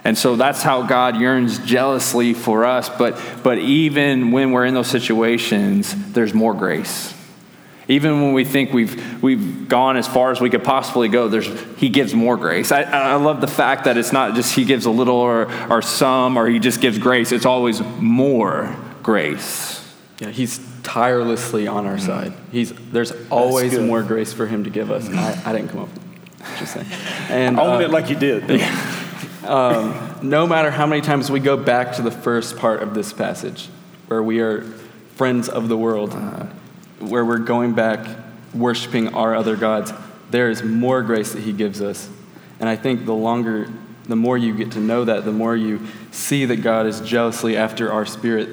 And 0.07 0.17
so 0.17 0.37
that's 0.37 0.63
how 0.63 0.83
God 0.83 1.21
yearns 1.21 1.59
jealously 1.59 2.33
for 2.33 2.65
us. 2.65 2.89
But, 2.89 3.21
but 3.43 3.59
even 3.59 4.31
when 4.31 4.53
we're 4.53 4.65
in 4.65 4.73
those 4.73 4.87
situations, 4.87 6.13
there's 6.13 6.33
more 6.33 6.55
grace. 6.55 7.13
Even 7.89 8.23
when 8.23 8.33
we 8.33 8.45
think 8.45 8.73
we've, 8.73 9.21
we've 9.21 9.69
gone 9.69 9.97
as 9.97 10.07
far 10.07 10.31
as 10.31 10.41
we 10.41 10.49
could 10.49 10.63
possibly 10.63 11.09
go, 11.09 11.27
there's, 11.27 11.49
he 11.79 11.89
gives 11.89 12.15
more 12.15 12.37
grace. 12.37 12.71
I, 12.71 12.83
I 12.83 13.15
love 13.17 13.41
the 13.41 13.49
fact 13.49 13.87
that 13.87 13.97
it's 13.97 14.13
not 14.13 14.37
just 14.37 14.55
he 14.55 14.65
gives 14.65 14.87
a 14.87 14.93
little 14.93 15.17
or, 15.17 15.53
or 15.69 15.83
some 15.83 16.37
or 16.37 16.47
he 16.47 16.61
just 16.61 16.81
gives 16.81 16.99
grace, 16.99 17.33
it's 17.33 17.45
always 17.45 17.81
more 17.99 18.77
grace. 19.03 19.85
Yeah, 20.21 20.31
he's 20.31 20.61
tirelessly 20.85 21.67
on 21.67 21.85
our 21.85 21.99
side. 21.99 22.33
He's, 22.53 22.73
there's 22.93 23.13
always 23.29 23.77
more 23.77 24.05
grace 24.05 24.33
for 24.33 24.47
him 24.47 24.63
to 24.63 24.71
give 24.71 24.93
us. 24.93 25.09
I, 25.09 25.51
I 25.51 25.53
didn't 25.53 25.71
come 25.71 25.81
up 25.81 25.93
with 25.93 26.05
it. 26.05 26.59
Just 26.61 26.75
saying. 26.75 26.87
And, 27.29 27.59
Own 27.59 27.83
uh, 27.83 27.87
it 27.87 27.91
like 27.91 28.09
you 28.09 28.15
did. 28.15 28.45
um, 29.47 30.19
no 30.23 30.47
matter 30.47 30.71
how 30.71 30.87
many 30.87 31.01
times 31.01 31.31
we 31.31 31.41
go 31.41 31.57
back 31.57 31.95
to 31.95 32.03
the 32.03 32.11
first 32.11 32.57
part 32.57 32.83
of 32.83 32.95
this 32.95 33.13
passage, 33.13 33.69
where 34.09 34.23
we 34.23 34.41
are 34.41 34.63
friends 35.15 35.49
of 35.49 35.69
the 35.69 35.77
world, 35.77 36.13
uh, 36.13 36.47
where 37.01 37.25
we're 37.25 37.39
going 37.39 37.75
back 37.75 38.07
worshiping 38.55 39.15
our 39.15 39.35
other 39.35 39.57
gods, 39.57 39.93
there 40.31 40.51
is 40.51 40.63
more 40.63 41.03
grace 41.03 41.33
that 41.33 41.43
He 41.43 41.53
gives 41.53 41.81
us. 41.81 42.09
And 42.59 42.69
I 42.69 42.77
think 42.77 43.05
the 43.05 43.15
longer, 43.15 43.69
the 44.05 44.17
more 44.17 44.39
you 44.39 44.55
get 44.55 44.73
to 44.73 44.81
know 44.81 45.05
that, 45.05 45.25
the 45.25 45.33
more 45.33 45.57
you 45.57 45.87
see 46.11 46.45
that 46.47 46.57
God 46.57 46.87
is 46.87 47.01
jealously 47.01 47.57
after 47.57 47.93
our 47.93 48.07
spirit, 48.07 48.49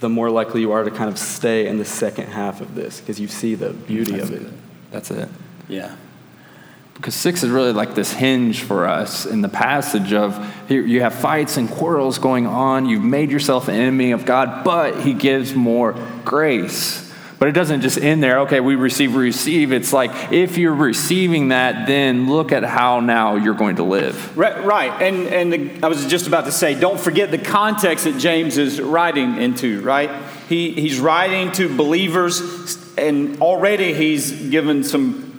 the 0.00 0.08
more 0.08 0.30
likely 0.30 0.60
you 0.60 0.72
are 0.72 0.84
to 0.84 0.90
kind 0.90 1.08
of 1.08 1.18
stay 1.18 1.66
in 1.66 1.78
the 1.78 1.84
second 1.84 2.26
half 2.28 2.60
of 2.60 2.74
this 2.74 3.00
because 3.00 3.20
you 3.20 3.28
see 3.28 3.54
the 3.54 3.70
beauty 3.70 4.12
That's 4.12 4.28
of 4.28 4.34
it. 4.34 4.42
it. 4.42 4.52
That's 4.90 5.10
it. 5.10 5.28
Yeah. 5.68 5.96
Because 6.94 7.14
six 7.14 7.42
is 7.42 7.50
really 7.50 7.72
like 7.72 7.94
this 7.94 8.12
hinge 8.12 8.62
for 8.62 8.86
us 8.86 9.26
in 9.26 9.40
the 9.40 9.48
passage 9.48 10.12
of 10.12 10.38
you 10.70 11.00
have 11.00 11.14
fights 11.14 11.56
and 11.56 11.68
quarrels 11.68 12.18
going 12.18 12.46
on. 12.46 12.86
You've 12.86 13.02
made 13.02 13.30
yourself 13.30 13.68
an 13.68 13.74
enemy 13.74 14.12
of 14.12 14.24
God, 14.24 14.64
but 14.64 15.00
He 15.00 15.14
gives 15.14 15.54
more 15.54 15.94
grace. 16.24 17.10
But 17.42 17.48
it 17.48 17.52
doesn't 17.52 17.80
just 17.80 17.98
end 17.98 18.22
there, 18.22 18.42
okay, 18.42 18.60
we 18.60 18.76
receive, 18.76 19.16
receive. 19.16 19.72
It's 19.72 19.92
like 19.92 20.32
if 20.32 20.58
you're 20.58 20.72
receiving 20.76 21.48
that, 21.48 21.88
then 21.88 22.30
look 22.30 22.52
at 22.52 22.62
how 22.62 23.00
now 23.00 23.34
you're 23.34 23.54
going 23.54 23.76
to 23.76 23.82
live. 23.82 24.38
Right. 24.38 24.64
right. 24.64 25.02
And, 25.02 25.26
and 25.26 25.52
the, 25.52 25.82
I 25.82 25.88
was 25.88 26.06
just 26.06 26.28
about 26.28 26.44
to 26.44 26.52
say, 26.52 26.78
don't 26.78 27.00
forget 27.00 27.32
the 27.32 27.38
context 27.38 28.04
that 28.04 28.16
James 28.16 28.58
is 28.58 28.80
writing 28.80 29.38
into, 29.38 29.80
right? 29.80 30.08
He, 30.48 30.70
he's 30.70 31.00
writing 31.00 31.50
to 31.54 31.76
believers, 31.76 32.78
and 32.96 33.42
already 33.42 33.92
he's 33.92 34.30
given 34.30 34.84
some 34.84 35.31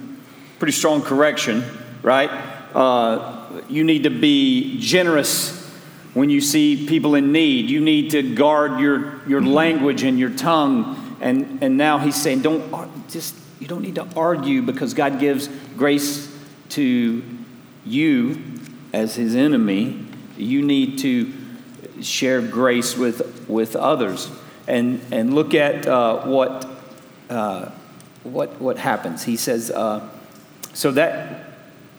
pretty 0.64 0.72
strong 0.72 1.02
correction, 1.02 1.62
right? 2.02 2.30
Uh, 2.74 3.62
you 3.68 3.84
need 3.84 4.04
to 4.04 4.10
be 4.10 4.80
generous 4.80 5.70
when 6.14 6.30
you 6.30 6.40
see 6.40 6.88
people 6.88 7.16
in 7.16 7.34
need. 7.34 7.70
You 7.70 7.82
need 7.82 8.12
to 8.12 8.34
guard 8.34 8.80
your, 8.80 9.28
your 9.28 9.42
language 9.42 10.04
and 10.04 10.18
your 10.18 10.30
tongue 10.30 11.18
and, 11.20 11.62
and 11.62 11.78
now 11.78 11.98
he's 11.98 12.16
saying, 12.16 12.44
don't 12.44 13.10
just, 13.10 13.36
you 13.60 13.68
don't 13.68 13.82
need 13.82 13.96
to 13.96 14.08
argue 14.16 14.62
because 14.62 14.94
God 14.94 15.20
gives 15.20 15.50
grace 15.76 16.34
to 16.70 17.24
you 17.86 18.42
as 18.94 19.16
his 19.16 19.36
enemy. 19.36 20.06
You 20.38 20.62
need 20.62 21.00
to 21.00 21.34
share 22.02 22.42
grace 22.42 22.98
with, 22.98 23.50
with 23.50 23.76
others. 23.76 24.30
And, 24.66 25.02
and 25.12 25.34
look 25.34 25.54
at 25.54 25.88
uh, 25.88 26.26
what, 26.26 26.70
uh, 27.30 27.72
what, 28.24 28.62
what 28.62 28.78
happens. 28.78 29.24
He 29.24 29.38
says, 29.38 29.72
uh, 29.72 30.10
so 30.74 30.92
that 30.92 31.46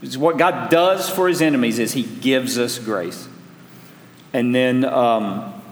is 0.02 0.18
what 0.18 0.36
God 0.36 0.70
does 0.70 1.08
for 1.08 1.28
his 1.28 1.40
enemies 1.40 1.78
is 1.78 1.92
he 1.92 2.02
gives 2.02 2.58
us 2.58 2.78
grace. 2.78 3.28
And 4.32 4.54
then 4.54 4.84
um, 4.84 5.62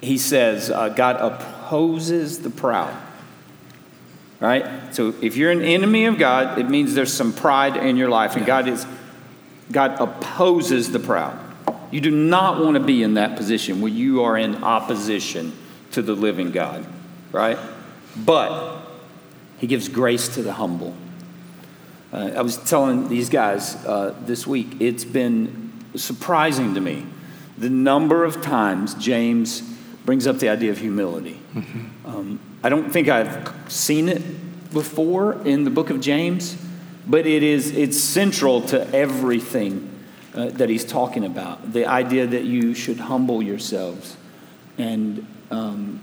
he 0.00 0.18
says, 0.18 0.70
uh, 0.70 0.90
God 0.90 1.16
opposes 1.16 2.40
the 2.40 2.50
proud. 2.50 2.94
Right? 4.40 4.94
So 4.94 5.14
if 5.20 5.36
you're 5.36 5.50
an 5.50 5.62
enemy 5.62 6.04
of 6.04 6.18
God, 6.18 6.58
it 6.58 6.68
means 6.68 6.94
there's 6.94 7.12
some 7.12 7.32
pride 7.32 7.76
in 7.76 7.96
your 7.96 8.08
life, 8.08 8.36
and 8.36 8.46
God 8.46 8.68
is 8.68 8.86
God 9.72 10.00
opposes 10.00 10.92
the 10.92 11.00
proud. 11.00 11.36
You 11.90 12.00
do 12.00 12.10
not 12.10 12.62
want 12.62 12.74
to 12.74 12.82
be 12.82 13.02
in 13.02 13.14
that 13.14 13.36
position 13.36 13.80
where 13.80 13.90
you 13.90 14.22
are 14.22 14.38
in 14.38 14.62
opposition 14.62 15.52
to 15.90 16.02
the 16.02 16.14
living 16.14 16.52
God, 16.52 16.86
right? 17.32 17.58
but 18.24 18.77
he 19.58 19.66
gives 19.66 19.88
grace 19.88 20.28
to 20.28 20.42
the 20.42 20.54
humble. 20.54 20.94
Uh, 22.12 22.30
I 22.36 22.42
was 22.42 22.56
telling 22.56 23.08
these 23.08 23.28
guys 23.28 23.76
uh, 23.84 24.14
this 24.20 24.46
week, 24.46 24.80
it's 24.80 25.04
been 25.04 25.72
surprising 25.94 26.74
to 26.74 26.80
me 26.80 27.06
the 27.58 27.68
number 27.68 28.24
of 28.24 28.40
times 28.40 28.94
James 28.94 29.62
brings 30.04 30.26
up 30.26 30.38
the 30.38 30.48
idea 30.48 30.70
of 30.70 30.78
humility. 30.78 31.40
Mm-hmm. 31.54 32.06
Um, 32.06 32.40
I 32.62 32.68
don't 32.68 32.90
think 32.90 33.08
I've 33.08 33.52
seen 33.70 34.08
it 34.08 34.22
before 34.72 35.46
in 35.46 35.64
the 35.64 35.70
book 35.70 35.90
of 35.90 36.00
James, 36.00 36.56
but 37.06 37.26
it 37.26 37.42
is 37.42 37.76
it's 37.76 37.98
central 37.98 38.62
to 38.62 38.88
everything 38.94 39.90
uh, 40.34 40.46
that 40.50 40.68
he's 40.68 40.84
talking 40.84 41.24
about. 41.24 41.72
The 41.72 41.86
idea 41.86 42.26
that 42.26 42.44
you 42.44 42.74
should 42.74 43.00
humble 43.00 43.42
yourselves 43.42 44.16
and 44.78 45.26
um, 45.50 46.00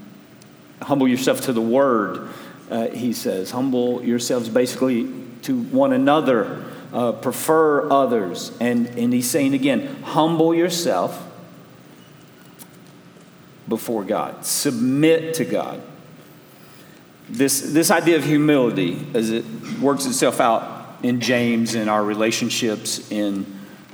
humble 0.82 1.08
yourself 1.08 1.40
to 1.42 1.52
the 1.52 1.60
word. 1.60 2.28
Uh, 2.70 2.88
he 2.88 3.12
says, 3.12 3.50
humble 3.52 4.02
yourselves 4.02 4.48
basically 4.48 5.12
to 5.42 5.62
one 5.62 5.92
another, 5.92 6.64
uh, 6.92 7.12
prefer 7.12 7.88
others. 7.90 8.56
And, 8.60 8.86
and 8.88 9.12
he's 9.12 9.30
saying 9.30 9.54
again, 9.54 10.02
humble 10.02 10.54
yourself 10.54 11.22
before 13.68 14.04
God, 14.04 14.44
submit 14.44 15.34
to 15.34 15.44
God. 15.44 15.82
This, 17.28 17.60
this 17.72 17.90
idea 17.90 18.16
of 18.16 18.24
humility, 18.24 19.04
as 19.14 19.30
it 19.30 19.44
works 19.80 20.06
itself 20.06 20.40
out 20.40 20.96
in 21.02 21.20
James 21.20 21.74
in 21.74 21.88
our 21.88 22.04
relationships 22.04 23.10
in, 23.10 23.46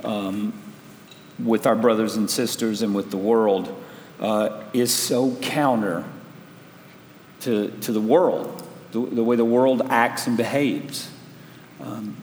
um, 0.03 0.53
with 1.43 1.65
our 1.65 1.75
brothers 1.75 2.15
and 2.15 2.29
sisters 2.29 2.81
and 2.83 2.93
with 2.93 3.09
the 3.09 3.17
world, 3.17 3.83
uh, 4.19 4.63
is 4.73 4.93
so 4.93 5.35
counter 5.37 6.05
to, 7.41 7.69
to 7.81 7.91
the 7.91 8.01
world, 8.01 8.62
the, 8.93 9.01
the 9.01 9.23
way 9.23 9.35
the 9.35 9.43
world 9.45 9.81
acts 9.89 10.27
and 10.27 10.37
behaves. 10.37 11.09
Um, 11.81 12.15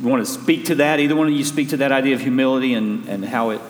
you 0.00 0.08
want 0.08 0.24
to 0.24 0.30
speak 0.30 0.64
to 0.66 0.76
that? 0.76 0.98
Either 1.00 1.14
one 1.14 1.28
of 1.28 1.34
you 1.34 1.44
speak 1.44 1.68
to 1.70 1.76
that 1.78 1.92
idea 1.92 2.14
of 2.14 2.20
humility 2.20 2.74
and, 2.74 3.06
and 3.08 3.24
how 3.24 3.50
it 3.50 3.60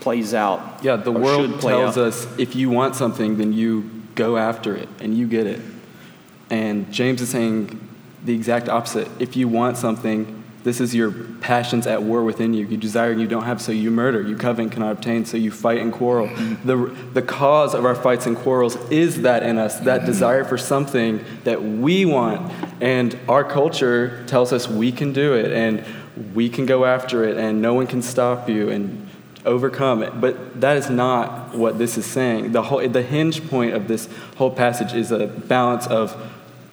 plays 0.00 0.34
out. 0.34 0.84
Yeah, 0.84 0.96
the 0.96 1.12
world 1.12 1.60
tells 1.60 1.96
out. 1.96 2.04
us 2.04 2.26
if 2.38 2.54
you 2.54 2.70
want 2.70 2.94
something, 2.96 3.38
then 3.38 3.52
you 3.52 3.90
go 4.14 4.36
after 4.36 4.76
it 4.76 4.88
and 5.00 5.16
you 5.16 5.26
get 5.26 5.46
it. 5.46 5.60
And 6.50 6.92
James 6.92 7.20
is 7.20 7.30
saying 7.30 7.80
the 8.24 8.34
exact 8.34 8.68
opposite. 8.68 9.08
If 9.18 9.36
you 9.36 9.48
want 9.48 9.76
something, 9.76 10.43
this 10.64 10.80
is 10.80 10.94
your 10.94 11.12
passions 11.42 11.86
at 11.86 12.02
war 12.02 12.24
within 12.24 12.54
you. 12.54 12.66
You 12.66 12.78
desire 12.78 13.12
and 13.12 13.20
you 13.20 13.26
don't 13.26 13.44
have, 13.44 13.60
so 13.60 13.70
you 13.70 13.90
murder. 13.90 14.22
You 14.22 14.34
covet 14.34 14.62
and 14.62 14.72
cannot 14.72 14.92
obtain, 14.92 15.26
so 15.26 15.36
you 15.36 15.50
fight 15.50 15.78
and 15.78 15.92
quarrel. 15.92 16.26
The, 16.64 16.76
the 17.12 17.20
cause 17.20 17.74
of 17.74 17.84
our 17.84 17.94
fights 17.94 18.24
and 18.24 18.34
quarrels 18.34 18.76
is 18.90 19.22
that 19.22 19.42
in 19.42 19.58
us, 19.58 19.78
that 19.80 20.06
desire 20.06 20.42
for 20.42 20.56
something 20.56 21.22
that 21.44 21.62
we 21.62 22.06
want. 22.06 22.50
And 22.80 23.18
our 23.28 23.44
culture 23.44 24.24
tells 24.26 24.54
us 24.54 24.66
we 24.66 24.90
can 24.90 25.12
do 25.12 25.34
it 25.34 25.52
and 25.52 25.84
we 26.34 26.48
can 26.48 26.64
go 26.64 26.86
after 26.86 27.24
it 27.24 27.36
and 27.36 27.60
no 27.60 27.74
one 27.74 27.86
can 27.86 28.00
stop 28.00 28.48
you 28.48 28.70
and 28.70 29.06
overcome 29.44 30.02
it. 30.02 30.18
But 30.18 30.62
that 30.62 30.78
is 30.78 30.88
not 30.88 31.54
what 31.54 31.76
this 31.76 31.98
is 31.98 32.06
saying. 32.06 32.52
The, 32.52 32.62
whole, 32.62 32.88
the 32.88 33.02
hinge 33.02 33.46
point 33.50 33.74
of 33.74 33.86
this 33.86 34.08
whole 34.36 34.50
passage 34.50 34.94
is 34.94 35.12
a 35.12 35.26
balance 35.26 35.86
of 35.86 36.16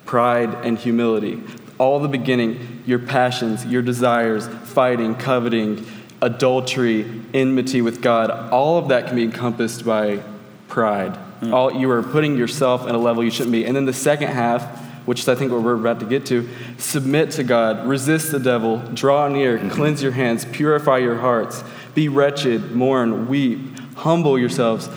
pride 0.06 0.54
and 0.66 0.78
humility 0.78 1.44
all 1.82 2.00
the 2.00 2.08
beginning, 2.08 2.84
your 2.86 3.00
passions, 3.00 3.66
your 3.66 3.82
desires, 3.82 4.48
fighting, 4.48 5.16
coveting, 5.16 5.84
adultery, 6.22 7.24
enmity 7.34 7.82
with 7.82 8.04
God, 8.04 8.30
all 8.52 8.78
of 8.78 8.90
that 8.90 9.08
can 9.08 9.16
be 9.16 9.24
encompassed 9.24 9.84
by 9.84 10.22
pride. 10.68 11.18
Mm. 11.42 11.52
All 11.52 11.74
you 11.74 11.90
are 11.90 12.04
putting 12.04 12.38
yourself 12.38 12.88
in 12.88 12.94
a 12.94 13.00
level 13.00 13.24
you 13.24 13.32
shouldn't 13.32 13.52
be. 13.52 13.66
And 13.66 13.76
then 13.76 13.86
the 13.86 13.94
second 13.94 14.28
half, 14.28 14.62
which 15.08 15.22
is 15.22 15.28
I 15.28 15.34
think 15.34 15.52
what 15.52 15.64
we're 15.64 15.74
about 15.74 16.00
to 16.02 16.06
get 16.06 16.24
to, 16.28 16.48
submit 16.78 17.32
to 17.32 17.44
God, 17.44 17.88
resist 17.88 18.32
the 18.32 18.40
devil, 18.40 18.78
draw 18.94 19.28
near, 19.28 19.58
mm-hmm. 19.58 19.70
cleanse 19.70 20.04
your 20.04 20.12
hands, 20.12 20.46
purify 20.46 21.00
your 21.00 21.18
hearts, 21.18 21.64
be 21.96 22.08
wretched, 22.10 22.74
mourn, 22.74 23.28
weep, 23.28 23.60
humble 23.96 24.38
yourselves. 24.38 24.88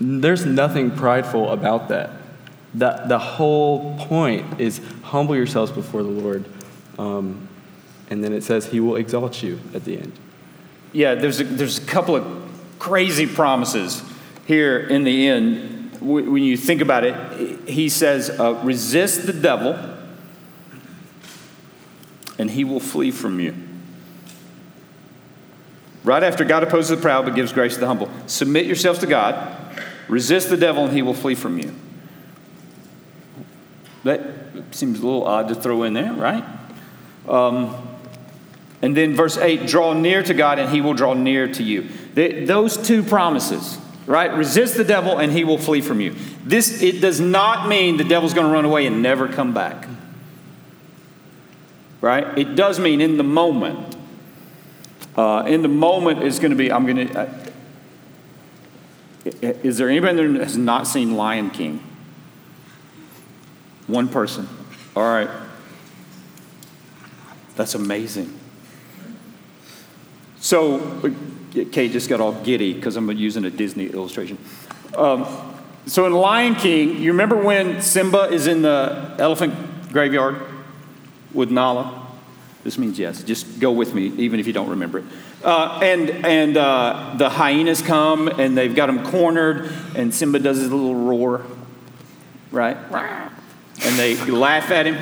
There's 0.00 0.46
nothing 0.46 0.92
prideful 0.92 1.50
about 1.50 1.88
that. 1.88 2.21
The, 2.74 3.02
the 3.06 3.18
whole 3.18 3.98
point 3.98 4.60
is 4.60 4.80
humble 5.02 5.36
yourselves 5.36 5.70
before 5.70 6.02
the 6.02 6.08
Lord. 6.08 6.44
Um, 6.98 7.48
and 8.08 8.22
then 8.22 8.32
it 8.32 8.42
says 8.42 8.66
he 8.66 8.80
will 8.80 8.96
exalt 8.96 9.42
you 9.42 9.60
at 9.74 9.84
the 9.84 9.98
end. 9.98 10.12
Yeah, 10.92 11.14
there's 11.14 11.40
a, 11.40 11.44
there's 11.44 11.78
a 11.78 11.86
couple 11.86 12.16
of 12.16 12.50
crazy 12.78 13.26
promises 13.26 14.02
here 14.46 14.78
in 14.78 15.04
the 15.04 15.28
end. 15.28 16.00
When 16.00 16.42
you 16.42 16.56
think 16.56 16.80
about 16.80 17.04
it, 17.04 17.68
he 17.68 17.88
says, 17.88 18.28
uh, 18.28 18.60
resist 18.64 19.26
the 19.26 19.32
devil, 19.32 19.78
and 22.38 22.50
he 22.50 22.64
will 22.64 22.80
flee 22.80 23.10
from 23.10 23.38
you. 23.38 23.54
Right 26.02 26.24
after 26.24 26.44
God 26.44 26.64
opposes 26.64 26.90
the 26.90 26.96
proud 26.96 27.24
but 27.24 27.36
gives 27.36 27.52
grace 27.52 27.74
to 27.74 27.80
the 27.80 27.86
humble. 27.86 28.10
Submit 28.26 28.66
yourselves 28.66 28.98
to 28.98 29.06
God, 29.06 29.56
resist 30.08 30.50
the 30.50 30.56
devil, 30.56 30.84
and 30.84 30.92
he 30.92 31.02
will 31.02 31.14
flee 31.14 31.36
from 31.36 31.58
you. 31.58 31.72
Seems 34.72 35.00
a 35.00 35.04
little 35.04 35.24
odd 35.24 35.48
to 35.48 35.54
throw 35.54 35.84
in 35.84 35.92
there, 35.92 36.12
right? 36.12 36.44
Um, 37.28 37.88
and 38.82 38.96
then 38.96 39.14
verse 39.14 39.38
8 39.38 39.66
draw 39.66 39.92
near 39.92 40.22
to 40.24 40.34
God 40.34 40.58
and 40.58 40.70
he 40.70 40.80
will 40.80 40.94
draw 40.94 41.14
near 41.14 41.46
to 41.52 41.62
you. 41.62 41.88
Those 42.14 42.76
two 42.76 43.02
promises, 43.04 43.78
right? 44.06 44.34
Resist 44.34 44.76
the 44.76 44.84
devil 44.84 45.18
and 45.18 45.32
he 45.32 45.44
will 45.44 45.58
flee 45.58 45.80
from 45.80 46.00
you. 46.00 46.16
This, 46.44 46.82
it 46.82 47.00
does 47.00 47.20
not 47.20 47.68
mean 47.68 47.96
the 47.96 48.04
devil's 48.04 48.34
going 48.34 48.48
to 48.48 48.52
run 48.52 48.64
away 48.64 48.86
and 48.86 49.00
never 49.00 49.28
come 49.28 49.54
back. 49.54 49.86
Right? 52.00 52.36
It 52.36 52.56
does 52.56 52.80
mean 52.80 53.00
in 53.00 53.16
the 53.16 53.22
moment. 53.22 53.96
Uh, 55.16 55.44
in 55.46 55.62
the 55.62 55.68
moment 55.68 56.24
is 56.24 56.40
going 56.40 56.50
to 56.50 56.56
be, 56.56 56.72
I'm 56.72 56.84
going 56.84 57.08
to. 57.08 57.20
Uh, 57.20 57.48
is 59.40 59.78
there 59.78 59.88
anybody 59.88 60.26
that 60.26 60.42
has 60.42 60.56
not 60.56 60.88
seen 60.88 61.16
Lion 61.16 61.50
King? 61.50 61.80
One 63.86 64.08
person. 64.08 64.48
All 64.94 65.02
right. 65.02 65.28
That's 67.56 67.74
amazing. 67.74 68.38
So, 70.38 71.00
Kate 71.70 71.92
just 71.92 72.08
got 72.08 72.20
all 72.20 72.32
giddy 72.42 72.74
because 72.74 72.96
I'm 72.96 73.10
using 73.12 73.44
a 73.44 73.50
Disney 73.50 73.86
illustration. 73.86 74.38
Um, 74.96 75.26
so, 75.86 76.06
in 76.06 76.12
Lion 76.12 76.54
King, 76.56 76.98
you 76.98 77.12
remember 77.12 77.36
when 77.36 77.80
Simba 77.80 78.24
is 78.24 78.46
in 78.46 78.62
the 78.62 79.14
elephant 79.18 79.54
graveyard 79.92 80.40
with 81.32 81.50
Nala? 81.50 82.06
This 82.64 82.78
means 82.78 82.98
yes. 82.98 83.22
Just 83.22 83.60
go 83.60 83.72
with 83.72 83.94
me, 83.94 84.06
even 84.18 84.40
if 84.40 84.46
you 84.46 84.52
don't 84.52 84.70
remember 84.70 84.98
it. 84.98 85.04
Uh, 85.42 85.80
and 85.82 86.10
and 86.10 86.56
uh, 86.56 87.14
the 87.16 87.28
hyenas 87.28 87.82
come 87.82 88.28
and 88.28 88.56
they've 88.56 88.74
got 88.74 88.88
him 88.88 89.04
cornered, 89.04 89.72
and 89.96 90.14
Simba 90.14 90.38
does 90.38 90.58
his 90.58 90.70
little 90.70 90.94
roar, 90.94 91.44
right? 92.50 92.76
And 93.84 93.98
they 93.98 94.16
laugh 94.30 94.70
at 94.70 94.86
him. 94.86 94.96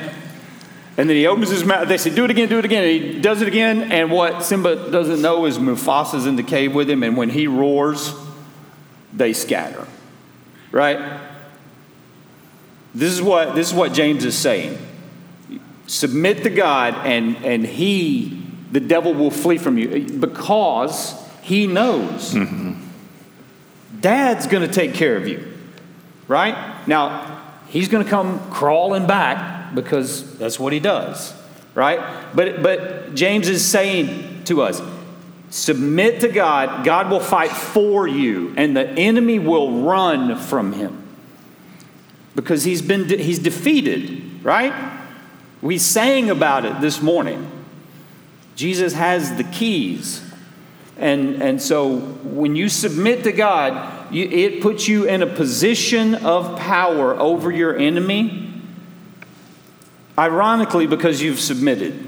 And 0.97 1.09
then 1.09 1.17
he 1.17 1.27
opens 1.27 1.49
his 1.49 1.65
mouth. 1.65 1.89
They 1.89 1.97
say, 1.97 2.15
Do 2.15 2.25
it 2.25 2.31
again, 2.31 2.49
do 2.49 2.59
it 2.59 2.65
again. 2.65 2.85
And 2.85 3.15
he 3.15 3.21
does 3.21 3.41
it 3.41 3.49
again. 3.49 3.91
And 3.91 4.11
what 4.11 4.43
Simba 4.43 4.91
doesn't 4.91 5.23
know 5.23 5.47
is 5.47 5.59
Mufasa's 5.59 6.27
in 6.27 6.37
the 6.37 6.43
cave 6.43 6.75
with 6.75 6.91
him. 6.91 7.03
And 7.03 7.17
when 7.17 7.31
he 7.31 7.47
roars, 7.47 8.15
they 9.13 9.33
scatter. 9.33 9.87
Right? 10.73 11.21
This 12.95 13.13
is 13.13 13.23
what, 13.23 13.55
this 13.55 13.69
is 13.69 13.75
what 13.75 13.93
James 13.93 14.25
is 14.25 14.37
saying. 14.37 14.79
Submit 15.87 16.43
to 16.45 16.51
God, 16.51 16.95
and, 17.07 17.37
and 17.45 17.65
he, 17.67 18.47
the 18.71 18.81
devil, 18.81 19.15
will 19.15 19.31
flee 19.31 19.59
from 19.59 19.79
you 19.79 20.07
because 20.19 21.15
he 21.43 21.67
knows. 21.67 22.35
Mm-hmm. 22.35 22.75
Dad's 24.01 24.47
going 24.47 24.67
to 24.67 24.73
take 24.73 24.95
care 24.95 25.17
of 25.17 25.27
you. 25.27 25.47
Right? 26.29 26.87
Now, 26.87 27.40
he's 27.71 27.89
going 27.89 28.05
to 28.05 28.11
come 28.11 28.39
crawling 28.51 29.07
back 29.07 29.75
because 29.75 30.37
that's 30.39 30.59
what 30.59 30.73
he 30.73 30.81
does, 30.81 31.33
right? 31.75 32.35
But, 32.35 32.63
but 32.63 33.15
James 33.15 33.49
is 33.49 33.65
saying 33.65 34.45
to 34.45 34.63
us, 34.63 34.83
submit 35.49 36.21
to 36.21 36.29
God, 36.29 36.85
God 36.85 37.11
will 37.11 37.21
fight 37.21 37.51
for 37.51 38.07
you, 38.07 38.53
and 38.57 38.77
the 38.77 38.89
enemy 38.89 39.39
will 39.39 39.83
run 39.83 40.37
from 40.37 40.73
him 40.73 41.01
because 42.35 42.65
he's 42.65 42.83
been 42.83 43.07
de- 43.07 43.23
he's 43.23 43.39
defeated, 43.39 44.45
right? 44.45 44.75
We 45.63 45.79
sang 45.79 46.31
about 46.31 46.65
it 46.65 46.81
this 46.81 47.03
morning. 47.03 47.51
Jesus 48.57 48.95
has 48.95 49.37
the 49.37 49.45
keys. 49.45 50.23
And, 50.97 51.43
and 51.43 51.63
so 51.63 51.97
when 51.99 52.57
you 52.57 52.69
submit 52.69 53.25
to 53.25 53.33
God, 53.33 54.00
you, 54.11 54.25
it 54.25 54.63
puts 54.63 54.89
you 54.89 55.05
in 55.05 55.23
a 55.23 55.27
position 55.27 56.15
of 56.15 56.59
power 56.59 57.15
over 57.15 57.51
your 57.51 57.77
enemy, 57.77 58.53
ironically, 60.19 60.87
because 60.87 61.23
you've 61.23 61.41
submitted. 61.41 62.07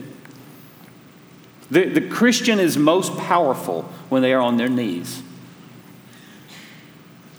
The, 1.71 1.87
the 1.88 2.01
Christian 2.03 2.59
is 2.59 2.77
most 2.77 3.17
powerful 3.17 3.83
when 4.09 4.23
they 4.23 4.35
are 4.35 4.41
on 4.41 4.57
their 4.57 4.69
knees. 4.69 5.23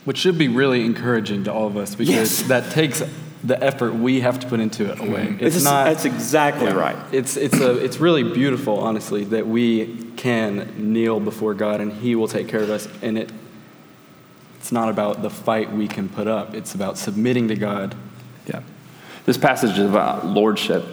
Which 0.05 0.17
should 0.17 0.37
be 0.37 0.47
really 0.47 0.83
encouraging 0.85 1.43
to 1.45 1.53
all 1.53 1.67
of 1.67 1.77
us 1.77 1.95
because 1.95 2.39
yes. 2.39 2.47
that 2.49 2.71
takes 2.71 3.03
the 3.43 3.61
effort 3.61 3.93
we 3.93 4.21
have 4.21 4.39
to 4.39 4.47
put 4.47 4.59
into 4.59 4.91
it 4.91 4.99
away. 4.99 5.25
Mm-hmm. 5.27 5.45
It's, 5.45 5.57
It's- 5.57 5.63
not. 5.63 5.85
that's 5.85 6.05
exactly 6.05 6.65
yeah. 6.67 6.73
right. 6.73 6.97
It's 7.13 7.37
it's 7.37 7.59
a 7.59 7.77
it's 7.77 7.99
really 7.99 8.23
beautiful, 8.23 8.79
honestly, 8.79 9.25
that 9.25 9.45
we 9.45 10.11
can 10.15 10.93
kneel 10.93 11.19
before 11.19 11.53
God 11.53 11.79
and 11.81 11.91
He 11.91 12.15
will 12.15 12.27
take 12.27 12.47
care 12.47 12.61
of 12.61 12.69
us. 12.69 12.87
And 13.01 13.17
it 13.17 13.31
it's 14.63 14.71
not 14.71 14.87
about 14.87 15.21
the 15.21 15.29
fight 15.29 15.73
we 15.73 15.89
can 15.89 16.07
put 16.07 16.25
up. 16.25 16.53
It's 16.53 16.73
about 16.73 16.97
submitting 16.97 17.49
to 17.49 17.55
God. 17.55 17.95
Yeah. 18.47 18.61
This 19.25 19.37
passage 19.37 19.77
is 19.77 19.89
about 19.89 20.25
lordship. 20.25 20.85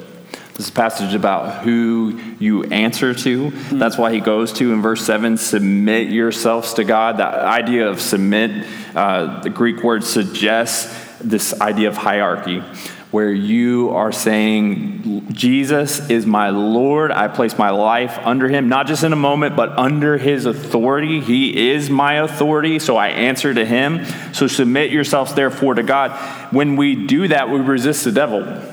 This 0.54 0.66
is 0.66 0.70
passage 0.72 1.14
about 1.14 1.62
who 1.62 2.20
you 2.40 2.64
answer 2.64 3.14
to. 3.14 3.50
That's 3.70 3.96
why 3.96 4.12
he 4.12 4.18
goes 4.18 4.52
to 4.54 4.72
in 4.72 4.82
verse 4.82 5.06
7 5.06 5.36
submit 5.36 6.08
yourselves 6.08 6.74
to 6.74 6.82
God. 6.82 7.18
That 7.18 7.32
idea 7.32 7.88
of 7.88 8.00
submit, 8.00 8.66
uh, 8.96 9.40
the 9.42 9.50
Greek 9.50 9.84
word 9.84 10.02
suggests 10.02 10.92
this 11.20 11.60
idea 11.60 11.90
of 11.90 11.96
hierarchy 11.96 12.64
where 13.10 13.32
you 13.32 13.90
are 13.90 14.12
saying, 14.12 15.26
Jesus 15.32 16.08
is 16.10 16.26
my 16.26 16.50
Lord. 16.50 17.10
I 17.10 17.26
place 17.28 17.58
my 17.58 17.70
life 17.70 18.18
under 18.22 18.48
him, 18.48 18.68
not 18.68 18.86
just 18.86 19.02
in 19.02 19.12
a 19.12 19.16
moment, 19.16 19.56
but 19.56 19.76
under 19.76 20.16
his 20.16 20.46
authority. 20.46 21.20
He 21.20 21.70
is 21.70 21.90
my 21.90 22.14
authority, 22.14 22.78
so 22.78 22.96
I 22.96 23.08
answer 23.08 23.52
to 23.52 23.64
him. 23.64 24.04
So 24.32 24.46
submit 24.46 24.92
yourselves, 24.92 25.34
therefore, 25.34 25.74
to 25.74 25.82
God. 25.82 26.12
When 26.52 26.76
we 26.76 27.06
do 27.06 27.28
that, 27.28 27.50
we 27.50 27.58
resist 27.58 28.04
the 28.04 28.12
devil. 28.12 28.69